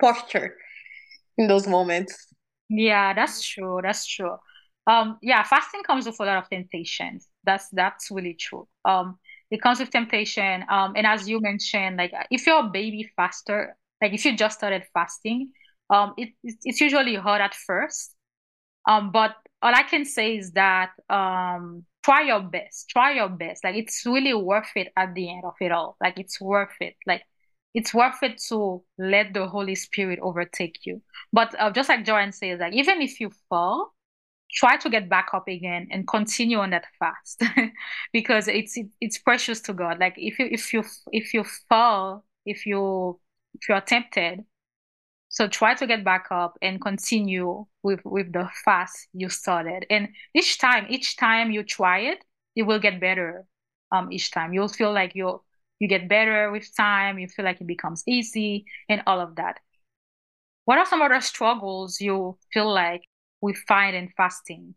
posture 0.00 0.54
in 1.38 1.48
those 1.48 1.66
moments. 1.66 2.34
Yeah, 2.68 3.14
that's 3.14 3.42
true. 3.42 3.80
That's 3.82 4.06
true. 4.06 4.36
Um, 4.86 5.18
yeah, 5.22 5.42
fasting 5.42 5.82
comes 5.82 6.06
with 6.06 6.18
a 6.20 6.24
lot 6.24 6.38
of 6.38 6.48
temptations. 6.50 7.28
That's 7.44 7.68
that's 7.70 8.10
really 8.10 8.34
true. 8.34 8.68
Um, 8.84 9.18
it 9.50 9.62
comes 9.62 9.78
with 9.80 9.90
temptation. 9.90 10.64
Um, 10.68 10.94
and 10.96 11.06
as 11.06 11.28
you 11.28 11.40
mentioned, 11.40 11.96
like 11.96 12.12
if 12.30 12.46
you're 12.46 12.60
a 12.60 12.68
baby 12.68 13.10
faster, 13.16 13.76
like 14.02 14.12
if 14.12 14.24
you 14.24 14.36
just 14.36 14.58
started 14.58 14.84
fasting, 14.94 15.50
um, 15.90 16.14
it 16.16 16.30
it's 16.42 16.80
usually 16.80 17.14
hard 17.16 17.40
at 17.40 17.54
first. 17.54 18.14
Um, 18.88 19.10
but 19.12 19.34
all 19.62 19.74
I 19.74 19.82
can 19.82 20.04
say 20.04 20.36
is 20.36 20.52
that 20.52 20.90
um, 21.10 21.84
try 22.04 22.22
your 22.22 22.40
best. 22.40 22.88
Try 22.88 23.12
your 23.12 23.28
best. 23.28 23.64
Like 23.64 23.76
it's 23.76 24.04
really 24.06 24.34
worth 24.34 24.70
it 24.76 24.92
at 24.96 25.14
the 25.14 25.30
end 25.30 25.44
of 25.44 25.54
it 25.60 25.72
all. 25.72 25.96
Like 26.00 26.18
it's 26.18 26.40
worth 26.40 26.74
it. 26.80 26.94
Like 27.06 27.22
it's 27.76 27.92
worth 27.92 28.22
it 28.22 28.40
to 28.48 28.82
let 28.98 29.34
the 29.34 29.46
Holy 29.46 29.74
Spirit 29.74 30.18
overtake 30.22 30.78
you. 30.86 31.02
But 31.30 31.54
uh, 31.60 31.70
just 31.70 31.90
like 31.90 32.06
Joanne 32.06 32.32
says, 32.32 32.58
like 32.58 32.72
even 32.72 33.02
if 33.02 33.20
you 33.20 33.30
fall, 33.50 33.92
try 34.50 34.78
to 34.78 34.88
get 34.88 35.10
back 35.10 35.28
up 35.34 35.46
again 35.46 35.88
and 35.90 36.08
continue 36.08 36.56
on 36.58 36.70
that 36.70 36.86
fast 36.98 37.42
because 38.14 38.48
it's 38.48 38.78
it, 38.78 38.86
it's 39.02 39.18
precious 39.18 39.60
to 39.62 39.74
God. 39.74 39.98
Like 40.00 40.14
if 40.16 40.38
you 40.38 40.48
if 40.50 40.72
you 40.72 40.84
if 41.12 41.34
you 41.34 41.44
fall, 41.68 42.24
if 42.46 42.64
you 42.64 43.20
if 43.54 43.68
you 43.68 43.74
are 43.74 43.82
tempted, 43.82 44.40
so 45.28 45.46
try 45.46 45.74
to 45.74 45.86
get 45.86 46.02
back 46.02 46.28
up 46.30 46.56
and 46.62 46.80
continue 46.80 47.66
with 47.82 48.00
with 48.06 48.32
the 48.32 48.48
fast 48.64 49.08
you 49.12 49.28
started. 49.28 49.84
And 49.90 50.08
each 50.34 50.58
time, 50.58 50.86
each 50.88 51.18
time 51.18 51.50
you 51.50 51.62
try 51.62 51.98
it, 52.00 52.24
it 52.54 52.62
will 52.62 52.78
get 52.78 53.00
better. 53.00 53.44
Um, 53.92 54.10
each 54.12 54.30
time 54.30 54.54
you'll 54.54 54.68
feel 54.68 54.92
like 54.94 55.14
you're 55.14 55.42
you 55.78 55.88
get 55.88 56.08
better 56.08 56.50
with 56.50 56.74
time, 56.76 57.18
you 57.18 57.28
feel 57.28 57.44
like 57.44 57.60
it 57.60 57.66
becomes 57.66 58.02
easy 58.06 58.64
and 58.88 59.02
all 59.06 59.20
of 59.20 59.36
that. 59.36 59.58
What 60.64 60.78
are 60.78 60.86
some 60.86 61.02
other 61.02 61.20
struggles 61.20 62.00
you 62.00 62.38
feel 62.52 62.72
like 62.72 63.02
we 63.40 63.54
find 63.54 63.94
in 63.96 64.10
fasting? 64.16 64.74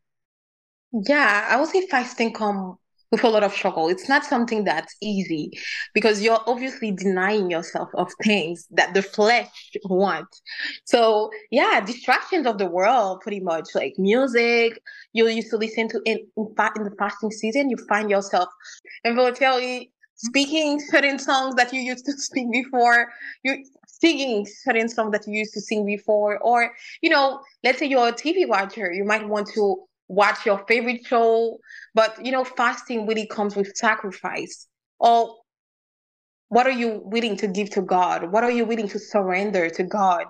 Yeah, 0.92 1.48
I 1.50 1.60
would 1.60 1.70
say 1.70 1.88
fasting 1.88 2.34
come 2.34 2.78
with 3.12 3.24
a 3.24 3.30
lot 3.30 3.44
of 3.44 3.54
struggle. 3.54 3.90
It's 3.90 4.08
not 4.08 4.24
something 4.24 4.64
that's 4.64 4.96
easy 5.02 5.52
because 5.94 6.22
you're 6.22 6.42
obviously 6.46 6.92
denying 6.92 7.50
yourself 7.50 7.90
of 7.96 8.12
things 8.24 8.68
that 8.72 8.94
the 8.94 9.02
flesh 9.02 9.50
wants. 9.86 10.42
So 10.86 11.32
yeah, 11.52 11.82
distractions 11.82 12.46
of 12.46 12.58
the 12.58 12.68
world, 12.68 13.22
pretty 13.22 13.40
much 13.40 13.70
like 13.74 13.96
music. 13.98 14.82
You 15.14 15.28
used 15.28 15.50
to 15.52 15.58
listen 15.58 15.88
to 15.90 16.02
in 16.06 16.20
in, 16.38 16.48
in 16.76 16.84
the 16.84 16.96
fasting 16.98 17.32
season. 17.32 17.70
You 17.70 17.78
find 17.88 18.10
yourself 18.10 18.50
involuntarily 19.04 19.92
speaking 20.20 20.80
certain 20.80 21.18
songs 21.18 21.56
that 21.56 21.74
you 21.74 21.82
used 21.82 22.06
to 22.06 22.14
sing 22.14 22.52
before 22.52 23.08
you 23.44 23.64
singing 23.88 24.46
certain 24.46 24.88
songs 24.88 25.12
that 25.12 25.26
you 25.28 25.40
used 25.40 25.54
to 25.54 25.62
sing 25.62 25.86
before 25.86 26.38
or 26.40 26.72
you 27.02 27.10
know 27.10 27.40
let's 27.64 27.80
say 27.80 27.86
you're 27.86 28.10
a 28.10 28.14
tv 28.14 28.48
watcher 28.48 28.92
you 28.92 29.04
might 29.04 29.28
want 29.28 29.48
to 29.54 29.78
watch 30.10 30.46
your 30.46 30.58
favorite 30.68 31.06
show 31.06 31.58
but 31.94 32.24
you 32.26 32.32
know 32.32 32.44
fasting 32.44 33.08
really 33.08 33.28
comes 33.28 33.56
with 33.56 33.76
sacrifice. 33.76 34.68
Or 35.00 35.38
what 36.50 36.66
are 36.66 36.72
you 36.72 37.02
willing 37.06 37.38
to 37.38 37.48
give 37.48 37.70
to 37.72 37.82
god? 37.82 38.32
What 38.32 38.44
are 38.44 38.52
you 38.52 38.66
willing 38.66 38.90
to 38.90 39.00
surrender 39.00 39.70
to 39.70 39.84
god? 39.84 40.26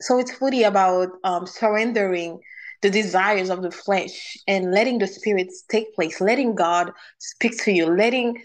So 0.00 0.18
it's 0.18 0.40
really 0.42 0.64
about 0.64 1.08
um, 1.24 1.46
surrendering 1.46 2.40
the 2.82 2.90
desires 2.90 3.50
of 3.50 3.62
the 3.62 3.70
flesh 3.70 4.36
and 4.48 4.72
letting 4.72 4.98
the 4.98 5.06
spirits 5.06 5.64
take 5.70 5.94
place 5.94 6.18
letting 6.18 6.54
god 6.54 6.90
speak 7.18 7.62
to 7.62 7.70
you 7.70 7.84
letting 7.84 8.42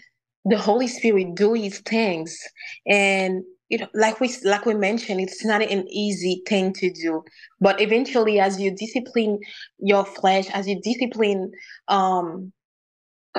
the 0.48 0.56
Holy 0.56 0.86
Spirit 0.86 1.34
do 1.34 1.54
his 1.54 1.80
things. 1.80 2.38
And 2.86 3.42
you 3.68 3.78
know, 3.78 3.88
like 3.94 4.20
we 4.20 4.32
like 4.44 4.64
we 4.64 4.74
mentioned, 4.74 5.20
it's 5.20 5.44
not 5.44 5.60
an 5.60 5.88
easy 5.88 6.42
thing 6.46 6.72
to 6.74 6.92
do. 6.92 7.24
But 7.60 7.80
eventually 7.80 8.38
as 8.38 8.60
you 8.60 8.70
discipline 8.70 9.40
your 9.78 10.04
flesh, 10.04 10.48
as 10.50 10.68
you 10.68 10.80
discipline 10.80 11.50
um 11.88 12.52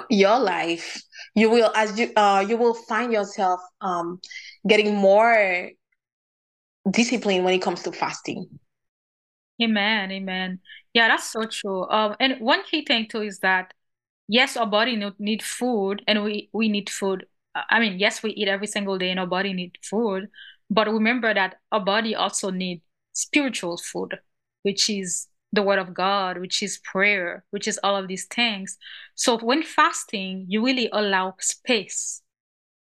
your 0.09 0.37
life, 0.37 1.01
you 1.33 1.49
will 1.49 1.71
as 1.75 1.97
you 1.97 2.11
uh 2.17 2.45
you 2.47 2.57
will 2.57 2.73
find 2.73 3.13
yourself 3.13 3.61
um 3.79 4.19
getting 4.67 4.93
more 4.93 5.69
discipline 6.91 7.45
when 7.45 7.53
it 7.53 7.61
comes 7.61 7.83
to 7.83 7.91
fasting. 7.93 8.47
Amen. 9.61 10.11
Amen. 10.11 10.59
Yeah, 10.93 11.07
that's 11.07 11.31
so 11.31 11.45
true. 11.45 11.89
Um, 11.89 12.15
and 12.19 12.39
one 12.39 12.63
key 12.63 12.85
thing 12.85 13.07
too 13.09 13.21
is 13.21 13.39
that 13.39 13.73
yes, 14.27 14.57
our 14.57 14.65
body 14.67 15.01
need 15.19 15.43
food 15.43 16.03
and 16.07 16.23
we, 16.23 16.49
we 16.53 16.69
need 16.69 16.89
food. 16.89 17.25
I 17.55 17.79
mean, 17.79 17.99
yes, 17.99 18.21
we 18.21 18.31
eat 18.31 18.47
every 18.47 18.67
single 18.67 18.97
day 18.97 19.09
and 19.09 19.19
our 19.19 19.27
body 19.27 19.53
need 19.53 19.77
food, 19.83 20.27
but 20.69 20.87
remember 20.87 21.33
that 21.33 21.55
our 21.71 21.79
body 21.83 22.15
also 22.15 22.51
need 22.51 22.81
spiritual 23.13 23.77
food, 23.77 24.19
which 24.61 24.89
is 24.89 25.27
the 25.53 25.63
word 25.63 25.79
of 25.79 25.93
God, 25.93 26.37
which 26.39 26.61
is 26.61 26.77
prayer, 26.79 27.43
which 27.51 27.67
is 27.67 27.79
all 27.83 27.95
of 27.95 28.07
these 28.07 28.25
things. 28.25 28.77
So 29.15 29.37
when 29.39 29.63
fasting, 29.63 30.45
you 30.47 30.63
really 30.63 30.89
allow 30.91 31.35
space 31.39 32.21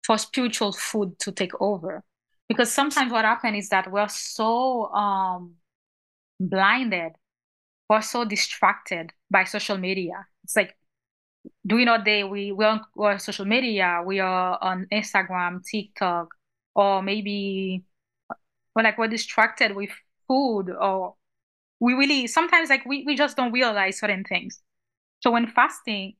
for 0.05 0.19
spiritual 0.19 0.73
food 0.73 1.19
to 1.21 1.33
take 1.33 1.53
over. 1.61 2.05
Because 2.49 2.71
sometimes 2.73 3.13
what 3.13 3.25
happens 3.25 3.65
is 3.65 3.69
that 3.71 3.91
we're 3.91 4.09
so 4.09 4.87
um 4.93 5.55
blinded, 6.41 7.13
we're 7.89 8.03
so 8.03 8.25
distracted 8.25 9.13
by 9.31 9.45
social 9.45 9.79
media. 9.79 10.27
It's 10.45 10.57
like 10.57 10.77
during 11.67 11.89
our 11.89 12.03
day 12.03 12.25
we 12.25 12.53
we're 12.53 12.67
on, 12.67 12.81
we're 12.95 13.13
on 13.13 13.19
social 13.19 13.45
media 13.45 14.03
we 14.05 14.21
are 14.21 14.59
on 14.61 14.87
instagram 14.93 15.63
tiktok 15.65 16.29
or 16.75 17.03
maybe 17.03 17.85
or 18.75 18.83
like 18.83 18.99
we're 18.99 19.09
distracted 19.09 19.75
with 19.75 19.91
food 20.29 20.71
or 20.71 21.15
we 21.81 21.95
really 21.95 22.27
sometimes 22.27 22.71
like 22.71 22.85
we, 22.87 23.05
we 23.05 23.17
just 23.17 23.37
don't 23.37 23.53
realize 23.53 23.99
certain 23.99 24.25
things. 24.25 24.61
So 25.21 25.31
when 25.31 25.49
fasting 25.49 26.15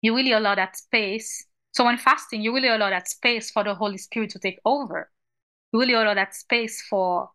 you 0.00 0.16
really 0.16 0.32
allow 0.32 0.54
that 0.54 0.76
space. 0.76 1.46
So 1.72 1.84
when 1.84 1.96
fasting 1.96 2.42
you 2.42 2.54
really 2.54 2.68
allow 2.68 2.90
that 2.90 3.08
space 3.08 3.50
for 3.50 3.64
the 3.64 3.74
holy 3.74 3.98
spirit 3.98 4.30
to 4.30 4.38
take 4.38 4.58
over. 4.64 5.10
You 5.72 5.80
really 5.80 5.94
allow 5.94 6.14
that 6.14 6.34
space 6.34 6.82
for 6.88 7.30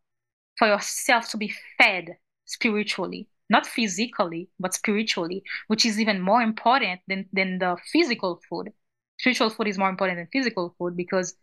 for 0.57 0.67
yourself 0.67 1.29
to 1.29 1.37
be 1.37 1.53
fed 1.77 2.17
spiritually 2.45 3.29
not 3.49 3.65
physically, 3.65 4.49
but 4.59 4.73
spiritually, 4.73 5.43
which 5.67 5.85
is 5.85 5.99
even 5.99 6.21
more 6.21 6.41
important 6.41 7.01
than, 7.07 7.25
than 7.33 7.59
the 7.59 7.77
physical 7.91 8.41
food. 8.49 8.71
Spiritual 9.19 9.49
food 9.49 9.67
is 9.67 9.77
more 9.77 9.89
important 9.89 10.19
than 10.19 10.27
physical 10.31 10.75
food 10.77 10.95
because 10.95 11.35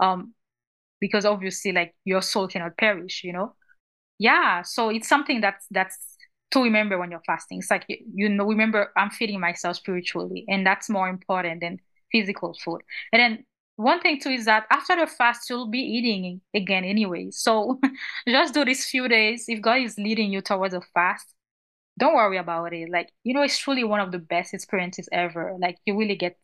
um 0.00 0.34
because 1.00 1.24
obviously 1.24 1.72
like 1.72 1.94
your 2.04 2.22
soul 2.22 2.48
cannot 2.48 2.76
perish, 2.78 3.22
you 3.24 3.32
know? 3.32 3.54
Yeah, 4.18 4.62
so 4.62 4.90
it's 4.90 5.08
something 5.08 5.40
that's 5.40 5.66
that's 5.70 5.98
to 6.52 6.62
remember 6.62 6.98
when 6.98 7.10
you're 7.10 7.22
fasting. 7.26 7.58
It's 7.58 7.70
like 7.70 7.84
you, 7.88 7.98
you 8.14 8.28
know, 8.28 8.44
remember 8.46 8.92
I'm 8.96 9.10
feeding 9.10 9.40
myself 9.40 9.76
spiritually, 9.76 10.44
and 10.48 10.66
that's 10.66 10.90
more 10.90 11.08
important 11.08 11.60
than 11.62 11.78
physical 12.12 12.54
food. 12.62 12.82
And 13.12 13.20
then 13.20 13.44
one 13.76 14.00
thing 14.00 14.20
too 14.20 14.30
is 14.30 14.44
that 14.44 14.66
after 14.70 14.96
the 14.96 15.06
fast, 15.06 15.48
you'll 15.48 15.68
be 15.70 15.78
eating 15.80 16.42
again 16.54 16.84
anyway. 16.84 17.30
So 17.30 17.80
just 18.28 18.52
do 18.54 18.64
this 18.64 18.84
few 18.86 19.08
days. 19.08 19.46
If 19.48 19.62
God 19.62 19.80
is 19.80 19.96
leading 19.98 20.32
you 20.32 20.42
towards 20.42 20.74
a 20.74 20.82
fast, 20.94 21.34
don't 22.00 22.14
worry 22.14 22.38
about 22.38 22.72
it. 22.72 22.88
Like, 22.90 23.12
you 23.22 23.34
know, 23.34 23.42
it's 23.42 23.58
truly 23.58 23.84
one 23.84 24.00
of 24.00 24.10
the 24.10 24.18
best 24.18 24.54
experiences 24.54 25.08
ever. 25.12 25.54
Like, 25.60 25.76
you 25.84 25.96
really 25.96 26.16
get 26.16 26.36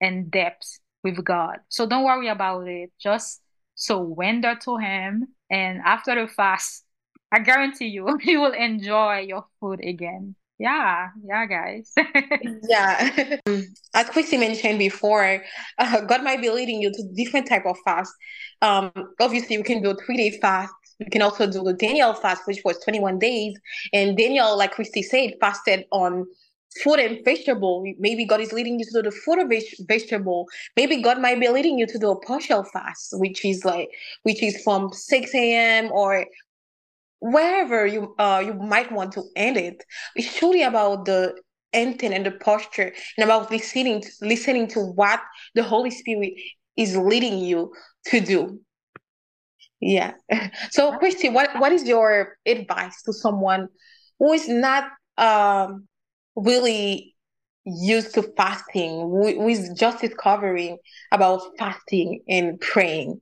in 0.00 0.28
depth 0.28 0.78
with 1.02 1.24
God. 1.24 1.58
So 1.68 1.86
don't 1.86 2.04
worry 2.04 2.28
about 2.28 2.68
it. 2.68 2.92
Just 3.00 3.40
surrender 3.74 4.54
to 4.64 4.76
Him. 4.76 5.26
And 5.50 5.80
after 5.84 6.14
the 6.14 6.28
fast, 6.28 6.84
I 7.32 7.40
guarantee 7.40 7.86
you, 7.88 8.18
you 8.22 8.40
will 8.40 8.52
enjoy 8.52 9.20
your 9.20 9.46
food 9.58 9.80
again. 9.82 10.36
Yeah, 10.60 11.08
yeah, 11.24 11.46
guys. 11.46 11.92
yeah, 12.68 13.38
as 13.94 14.10
Chrissy 14.10 14.36
mentioned 14.36 14.80
before, 14.80 15.42
uh, 15.78 16.00
God 16.00 16.24
might 16.24 16.40
be 16.40 16.50
leading 16.50 16.82
you 16.82 16.90
to 16.90 17.02
different 17.14 17.48
type 17.48 17.64
of 17.64 17.76
fast. 17.84 18.12
Um, 18.60 18.90
obviously, 19.20 19.54
you 19.54 19.62
can 19.62 19.82
do 19.82 19.96
three 20.04 20.16
day 20.16 20.36
fast 20.40 20.74
You 20.98 21.06
can 21.10 21.22
also 21.22 21.46
do 21.46 21.62
the 21.62 21.72
Daniel 21.72 22.12
fast, 22.12 22.42
which 22.46 22.62
was 22.64 22.78
21 22.78 23.18
days. 23.18 23.56
And 23.92 24.16
Daniel, 24.16 24.56
like 24.56 24.72
Christy 24.72 25.02
said, 25.02 25.34
fasted 25.40 25.84
on 25.92 26.26
food 26.82 26.98
and 26.98 27.24
vegetable. 27.24 27.84
Maybe 27.98 28.24
God 28.24 28.40
is 28.40 28.52
leading 28.52 28.78
you 28.78 28.84
to 28.86 29.02
do 29.02 29.02
the 29.02 29.10
food 29.10 29.38
of 29.38 29.52
vegetable. 29.86 30.46
Maybe 30.76 31.00
God 31.00 31.20
might 31.20 31.40
be 31.40 31.48
leading 31.48 31.78
you 31.78 31.86
to 31.86 31.98
do 31.98 32.10
a 32.10 32.20
partial 32.20 32.64
fast, 32.64 33.10
which 33.12 33.44
is 33.44 33.64
like 33.64 33.88
which 34.22 34.42
is 34.42 34.62
from 34.62 34.92
6 34.92 35.34
a.m. 35.34 35.90
or 35.92 36.26
wherever 37.20 37.84
you 37.86 38.14
uh 38.18 38.42
you 38.44 38.54
might 38.54 38.92
want 38.92 39.12
to 39.12 39.24
end 39.36 39.56
it. 39.56 39.84
It's 40.14 40.36
truly 40.36 40.62
about 40.62 41.04
the 41.04 41.34
intent 41.72 42.14
and 42.14 42.26
the 42.26 42.32
posture 42.32 42.92
and 43.16 43.24
about 43.24 43.50
listening 43.50 44.00
to, 44.02 44.08
listening 44.22 44.68
to 44.68 44.80
what 44.80 45.20
the 45.54 45.62
Holy 45.62 45.90
Spirit 45.90 46.32
is 46.76 46.96
leading 46.96 47.38
you 47.38 47.72
to 48.06 48.20
do. 48.20 48.60
Yeah. 49.80 50.12
So 50.70 50.96
Christy, 50.98 51.28
what, 51.28 51.50
what 51.58 51.72
is 51.72 51.86
your 51.86 52.36
advice 52.46 53.02
to 53.02 53.12
someone 53.12 53.68
who 54.18 54.32
is 54.32 54.48
not 54.48 54.90
um 55.16 55.86
really 56.36 57.14
used 57.64 58.14
to 58.14 58.22
fasting, 58.36 58.90
who 59.00 59.48
is 59.48 59.70
just 59.70 60.00
discovering 60.00 60.78
about 61.12 61.42
fasting 61.58 62.22
and 62.28 62.60
praying? 62.60 63.20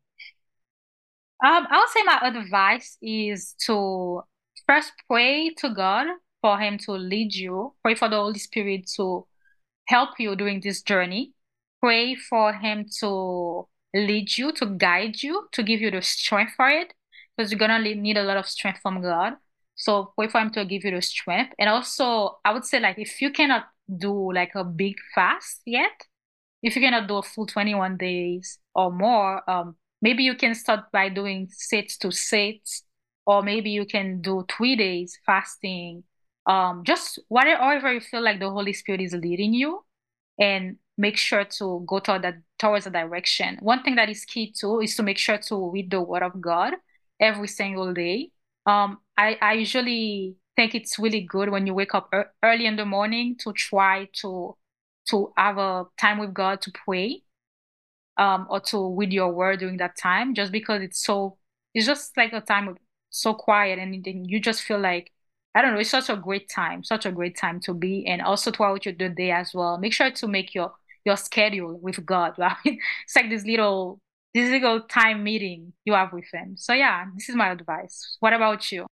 Um, 1.45 1.67
I 1.71 1.79
would 1.79 1.89
say 1.91 2.03
my 2.05 2.21
advice 2.23 2.97
is 3.03 3.55
to 3.67 4.23
first 4.67 4.93
pray 5.09 5.51
to 5.59 5.71
God 5.71 6.07
for 6.41 6.59
Him 6.59 6.79
to 6.79 6.93
lead 6.93 7.35
you. 7.35 7.75
Pray 7.83 7.95
for 7.95 8.09
the 8.09 8.17
Holy 8.17 8.39
Spirit 8.39 8.89
to 8.97 9.27
help 9.87 10.11
you 10.19 10.35
during 10.37 10.61
this 10.61 10.83
journey. 10.83 11.33
Pray 11.83 12.15
for 12.15 12.55
Him 12.55 12.87
to 13.01 13.69
lead 13.97 14.37
you, 14.37 14.53
to 14.53 14.67
guide 14.67 15.23
you, 15.23 15.49
to 15.53 15.63
give 15.63 15.81
you 15.81 15.91
the 15.91 16.03
strength 16.03 16.53
for 16.57 16.69
it, 16.69 16.93
because 17.37 17.51
you're 17.51 17.59
gonna 17.59 17.79
need 17.79 18.17
a 18.17 18.23
lot 18.23 18.37
of 18.37 18.47
strength 18.47 18.81
from 18.83 19.03
God. 19.03 19.35
So 19.75 20.13
pray 20.17 20.29
for 20.29 20.41
Him 20.41 20.51
to 20.53 20.65
give 20.65 20.85
you 20.85 20.91
the 20.91 21.03
strength. 21.03 21.55
And 21.59 21.69
also, 21.69 22.39
I 22.45 22.53
would 22.53 22.65
say 22.65 22.81
like 22.81 22.99
if 22.99 23.21
you 23.21 23.31
cannot 23.31 23.67
do 23.95 24.33
like 24.33 24.53
a 24.55 24.65
big 24.65 24.97
fast 25.15 25.61
yet, 25.67 25.93
if 26.63 26.75
you 26.75 26.83
cannot 26.83 27.09
do 27.09 27.17
a 27.19 27.23
full 27.23 27.47
21 27.47 27.97
days 27.97 28.59
or 28.75 28.91
more, 28.91 29.49
um, 29.49 29.77
maybe 30.03 30.25
you 30.25 30.35
can 30.35 30.55
start 30.55 30.91
by 30.93 31.09
doing 31.09 31.49
six 31.51 31.97
to 31.99 32.11
six, 32.11 32.83
or 33.27 33.43
maybe 33.43 33.71
you 33.71 33.87
can 33.87 34.21
do 34.21 34.45
three 34.51 34.77
days 34.77 35.19
fasting. 35.27 36.05
Um, 36.47 36.83
just 36.85 37.19
whatever 37.29 37.93
you 37.93 38.01
feel 38.01 38.23
like 38.23 38.41
the 38.41 38.51
Holy 38.51 38.73
Spirit 38.73 39.01
is 39.01 39.13
leading 39.13 39.53
you, 39.53 39.85
and 40.39 40.77
make 40.99 41.17
sure 41.17 41.45
to 41.45 41.85
go 41.87 41.99
toward 41.99 42.23
that 42.23 42.37
towards 42.59 42.87
a 42.87 42.91
direction. 42.91 43.59
One 43.61 43.83
thing 43.83 43.97
that 43.97 44.09
is 44.09 44.25
key 44.25 44.53
too 44.53 44.81
is 44.81 44.97
to 44.97 45.03
make 45.03 45.19
sure 45.19 45.39
to 45.39 45.71
read 45.71 45.91
the 45.91 46.01
Word 46.01 46.23
of 46.23 46.41
God 46.41 46.75
every 47.21 47.49
single 47.49 47.93
day. 47.93 48.31
Um, 48.67 48.99
I, 49.17 49.39
I 49.41 49.53
usually 49.55 50.37
think 50.57 50.75
it's 50.75 50.99
really 50.99 51.21
good 51.23 51.51
when 51.51 51.67
you 51.67 51.75
wake 51.75 51.95
up 51.95 52.09
er- 52.13 52.33
early 52.43 52.67
in 52.67 52.77
the 52.77 52.85
morning 52.85 53.37
to 53.41 53.53
try 53.53 54.09
to 54.21 54.57
to 55.11 55.33
have 55.37 55.59
a 55.59 55.85
time 55.99 56.19
with 56.19 56.35
God 56.35 56.61
to 56.63 56.73
pray, 56.73 57.23
um, 58.17 58.47
or 58.51 58.61
to 58.61 58.95
read 58.97 59.13
your 59.13 59.33
Word 59.33 59.61
during 59.61 59.77
that 59.79 59.97
time. 59.97 60.35
Just 60.35 60.53
because 60.53 60.83
it's 60.83 61.03
so, 61.05 61.39
it's 61.75 61.87
just 61.87 62.17
like 62.17 62.33
a 62.33 62.41
time 62.41 62.77
so 63.11 63.35
quiet, 63.35 63.79
and 63.79 64.05
then 64.05 64.25
you 64.25 64.41
just 64.41 64.63
feel 64.63 64.79
like 64.79 65.13
I 65.55 65.63
don't 65.63 65.73
know. 65.75 65.81
It's 65.81 65.91
such 65.91 66.11
a 66.11 66.17
great 66.17 66.49
time, 66.51 66.85
such 66.85 67.07
a 67.07 67.13
great 67.13 67.37
time 67.37 67.61
to 67.61 67.75
be, 67.75 68.07
and 68.07 68.21
also 68.23 68.51
throughout 68.51 68.85
your 68.85 68.95
day 68.95 69.31
as 69.31 69.53
well. 69.55 69.79
Make 69.79 69.93
sure 69.93 70.11
to 70.11 70.29
make 70.29 70.55
your 70.55 70.73
your 71.07 71.17
schedule 71.17 71.79
with 71.81 72.05
God. 72.05 72.35
Right? 72.39 72.57
it's 72.65 73.17
like 73.17 73.31
this 73.31 73.45
little 73.45 74.01
this 74.35 74.51
little 74.51 74.83
time 74.83 75.25
meeting 75.25 75.73
you 75.87 75.95
have 75.95 76.13
with 76.13 76.27
Him. 76.33 76.57
So 76.59 76.75
yeah, 76.75 77.07
this 77.15 77.29
is 77.31 77.37
my 77.37 77.51
advice. 77.51 78.17
What 78.21 78.35
about 78.35 78.71
you? 78.71 78.87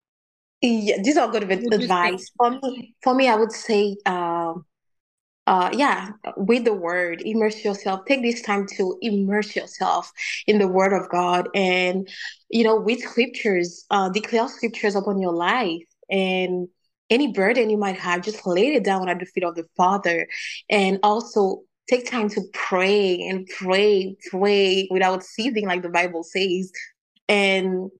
Yeah, 0.62 0.96
these 1.03 1.18
are 1.18 1.31
good 1.31 1.42
advice 1.42 2.31
for 2.38 2.53
me. 2.53 2.94
For 3.03 3.14
me, 3.14 3.29
I 3.29 3.37
would 3.37 3.53
say, 3.53 3.96
uh, 4.07 4.55
uh, 5.46 5.70
yeah, 5.74 6.12
with 6.38 6.64
the 6.64 6.72
Word, 6.72 7.20
immerse 7.20 7.62
yourself. 7.62 8.07
Take 8.07 8.22
this 8.22 8.40
time 8.40 8.66
to 8.79 8.96
immerse 9.03 9.55
yourself 9.55 10.11
in 10.46 10.59
the 10.59 10.68
Word 10.68 10.94
of 10.94 11.11
God, 11.11 11.48
and 11.55 12.09
you 12.48 12.64
know, 12.64 12.81
with 12.81 13.00
scriptures, 13.00 13.85
uh, 13.90 14.09
declare 14.09 14.48
scriptures 14.48 14.94
upon 14.94 15.20
your 15.20 15.35
life, 15.35 15.85
and 16.09 16.68
any 17.11 17.33
burden 17.33 17.68
you 17.68 17.77
might 17.77 17.98
have, 17.98 18.22
just 18.22 18.46
lay 18.46 18.74
it 18.74 18.85
down 18.85 19.11
at 19.11 19.18
the 19.18 19.27
feet 19.27 19.44
of 19.44 19.57
the 19.57 19.66
Father, 19.77 20.27
and 20.70 20.98
also 21.03 21.64
take 21.88 22.11
time 22.11 22.29
to 22.31 22.40
pray 22.53 23.20
and 23.20 23.47
pray, 23.59 24.16
pray 24.31 24.88
without 24.90 25.23
ceasing, 25.23 25.66
like 25.66 25.83
the 25.83 25.88
Bible 25.88 26.23
says. 26.23 26.70
And 27.29 27.90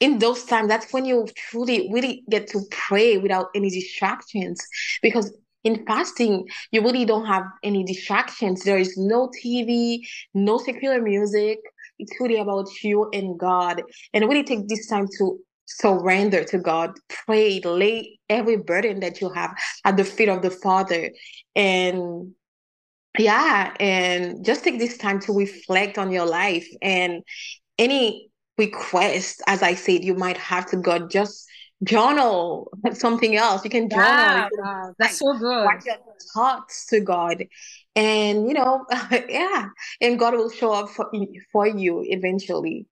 in 0.00 0.18
those 0.18 0.44
times, 0.44 0.68
that's 0.68 0.92
when 0.92 1.04
you 1.04 1.26
truly 1.36 1.88
really 1.92 2.24
get 2.28 2.48
to 2.48 2.60
pray 2.70 3.18
without 3.18 3.48
any 3.54 3.70
distractions. 3.70 4.60
Because 5.00 5.32
in 5.64 5.84
fasting, 5.86 6.48
you 6.72 6.82
really 6.82 7.04
don't 7.04 7.26
have 7.26 7.44
any 7.62 7.84
distractions. 7.84 8.64
There 8.64 8.78
is 8.78 8.96
no 8.96 9.30
TV, 9.42 10.00
no 10.34 10.58
secular 10.58 11.00
music. 11.00 11.58
It's 11.98 12.12
really 12.20 12.38
about 12.38 12.68
you 12.82 13.08
and 13.12 13.38
God. 13.38 13.82
And 14.12 14.28
really 14.28 14.42
take 14.42 14.66
this 14.68 14.88
time 14.88 15.06
to 15.18 15.38
surrender 15.66 16.44
to 16.44 16.58
God, 16.58 16.90
pray, 17.08 17.60
lay 17.60 18.18
every 18.28 18.56
burden 18.56 19.00
that 19.00 19.20
you 19.20 19.30
have 19.30 19.54
at 19.84 19.96
the 19.96 20.04
feet 20.04 20.28
of 20.28 20.42
the 20.42 20.50
Father. 20.50 21.10
And 21.54 22.34
yeah, 23.18 23.74
and 23.78 24.44
just 24.44 24.64
take 24.64 24.78
this 24.78 24.96
time 24.96 25.20
to 25.20 25.32
reflect 25.32 25.98
on 25.98 26.10
your 26.10 26.26
life 26.26 26.66
and 26.80 27.22
any 27.78 28.30
request, 28.58 29.42
as 29.46 29.62
I 29.62 29.74
said, 29.74 30.04
you 30.04 30.14
might 30.14 30.38
have 30.38 30.66
to 30.66 30.76
go 30.76 31.06
just 31.08 31.46
journal 31.84 32.70
something 32.92 33.36
else. 33.36 33.64
You 33.64 33.70
can 33.70 33.88
journal. 33.88 34.08
Yeah, 34.08 34.48
wow, 34.52 34.94
that's 34.98 35.18
so 35.18 35.36
good. 35.38 35.64
Write 35.64 35.84
your 35.84 35.96
thoughts 36.34 36.86
to 36.86 37.00
God. 37.00 37.44
And 37.94 38.48
you 38.48 38.54
know, 38.54 38.86
yeah, 39.28 39.68
and 40.00 40.18
God 40.18 40.34
will 40.34 40.50
show 40.50 40.72
up 40.72 40.90
for, 40.90 41.10
for 41.52 41.66
you 41.66 42.04
eventually. 42.06 42.86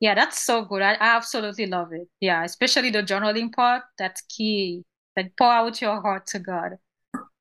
Yeah, 0.00 0.14
that's 0.14 0.42
so 0.42 0.64
good. 0.64 0.82
I, 0.82 0.94
I 0.94 1.16
absolutely 1.16 1.66
love 1.66 1.92
it. 1.92 2.08
Yeah, 2.20 2.44
especially 2.44 2.90
the 2.90 3.02
journaling 3.02 3.52
part. 3.52 3.82
That's 3.98 4.20
key. 4.22 4.84
Like 5.16 5.32
pour 5.36 5.48
out 5.52 5.80
your 5.80 6.00
heart 6.00 6.26
to 6.28 6.38
God. 6.38 6.72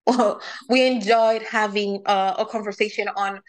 we 0.69 0.85
enjoyed 0.85 1.43
having 1.43 2.01
uh, 2.05 2.35
a 2.37 2.45
conversation 2.45 3.07
on 3.15 3.41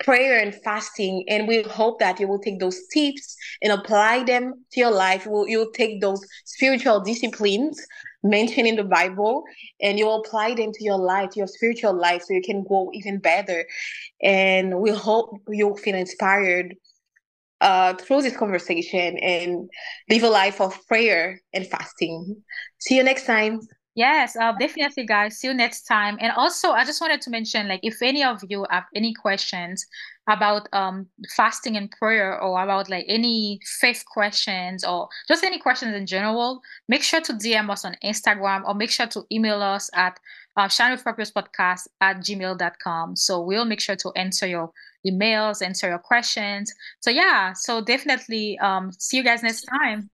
prayer 0.00 0.38
and 0.40 0.54
fasting 0.62 1.24
and 1.28 1.46
we 1.46 1.62
hope 1.62 2.00
that 2.00 2.18
you 2.18 2.26
will 2.26 2.38
take 2.40 2.58
those 2.58 2.78
tips 2.92 3.36
and 3.62 3.72
apply 3.72 4.24
them 4.24 4.52
to 4.72 4.80
your 4.80 4.90
life. 4.90 5.26
Will 5.26 5.48
you'll 5.48 5.70
take 5.72 6.00
those 6.00 6.20
spiritual 6.44 7.00
disciplines 7.00 7.80
mentioned 8.22 8.66
in 8.66 8.76
the 8.76 8.84
bible 8.84 9.44
and 9.82 9.98
you'll 9.98 10.20
apply 10.20 10.54
them 10.54 10.72
to 10.72 10.82
your 10.82 10.96
life 10.96 11.36
your 11.36 11.46
spiritual 11.46 11.92
life 11.92 12.22
so 12.22 12.32
you 12.34 12.42
can 12.42 12.64
grow 12.64 12.90
even 12.92 13.18
better. 13.18 13.64
And 14.22 14.80
we 14.80 14.90
hope 14.90 15.40
you'll 15.48 15.76
feel 15.76 15.94
inspired 15.94 16.74
uh, 17.60 17.94
through 17.94 18.22
this 18.22 18.36
conversation 18.36 19.16
and 19.18 19.70
live 20.10 20.22
a 20.22 20.28
life 20.28 20.60
of 20.60 20.78
prayer 20.86 21.40
and 21.52 21.66
fasting. 21.66 22.42
See 22.78 22.96
you 22.96 23.02
next 23.04 23.26
time 23.26 23.60
Yes, 23.96 24.34
uh, 24.36 24.52
definitely, 24.58 25.06
guys. 25.06 25.38
See 25.38 25.46
you 25.46 25.54
next 25.54 25.82
time. 25.84 26.16
And 26.20 26.32
also, 26.32 26.70
I 26.72 26.84
just 26.84 27.00
wanted 27.00 27.20
to 27.22 27.30
mention, 27.30 27.68
like, 27.68 27.78
if 27.84 28.02
any 28.02 28.24
of 28.24 28.42
you 28.48 28.66
have 28.70 28.84
any 28.94 29.14
questions 29.14 29.86
about 30.28 30.66
um 30.72 31.06
fasting 31.36 31.76
and 31.76 31.90
prayer, 31.90 32.40
or 32.40 32.60
about 32.62 32.88
like 32.88 33.04
any 33.08 33.60
faith 33.80 34.04
questions, 34.12 34.82
or 34.84 35.08
just 35.28 35.44
any 35.44 35.58
questions 35.60 35.94
in 35.94 36.06
general, 36.06 36.60
make 36.88 37.02
sure 37.04 37.20
to 37.20 37.32
DM 37.34 37.70
us 37.70 37.84
on 37.84 37.94
Instagram, 38.02 38.64
or 38.66 38.74
make 38.74 38.90
sure 38.90 39.06
to 39.06 39.22
email 39.30 39.62
us 39.62 39.90
at 39.94 40.18
uh, 40.56 40.66
shine 40.66 40.90
with 40.92 41.04
purpose 41.04 41.30
podcast 41.30 41.86
at 42.00 42.16
gmail.com. 42.18 43.14
So 43.16 43.40
we'll 43.40 43.64
make 43.64 43.80
sure 43.80 43.96
to 43.96 44.10
answer 44.16 44.46
your 44.46 44.72
emails, 45.06 45.62
answer 45.64 45.88
your 45.88 45.98
questions. 45.98 46.72
So 47.00 47.10
yeah, 47.10 47.52
so 47.52 47.80
definitely 47.80 48.58
um, 48.58 48.92
see 48.98 49.16
you 49.16 49.24
guys 49.24 49.42
next 49.42 49.62
time. 49.62 50.10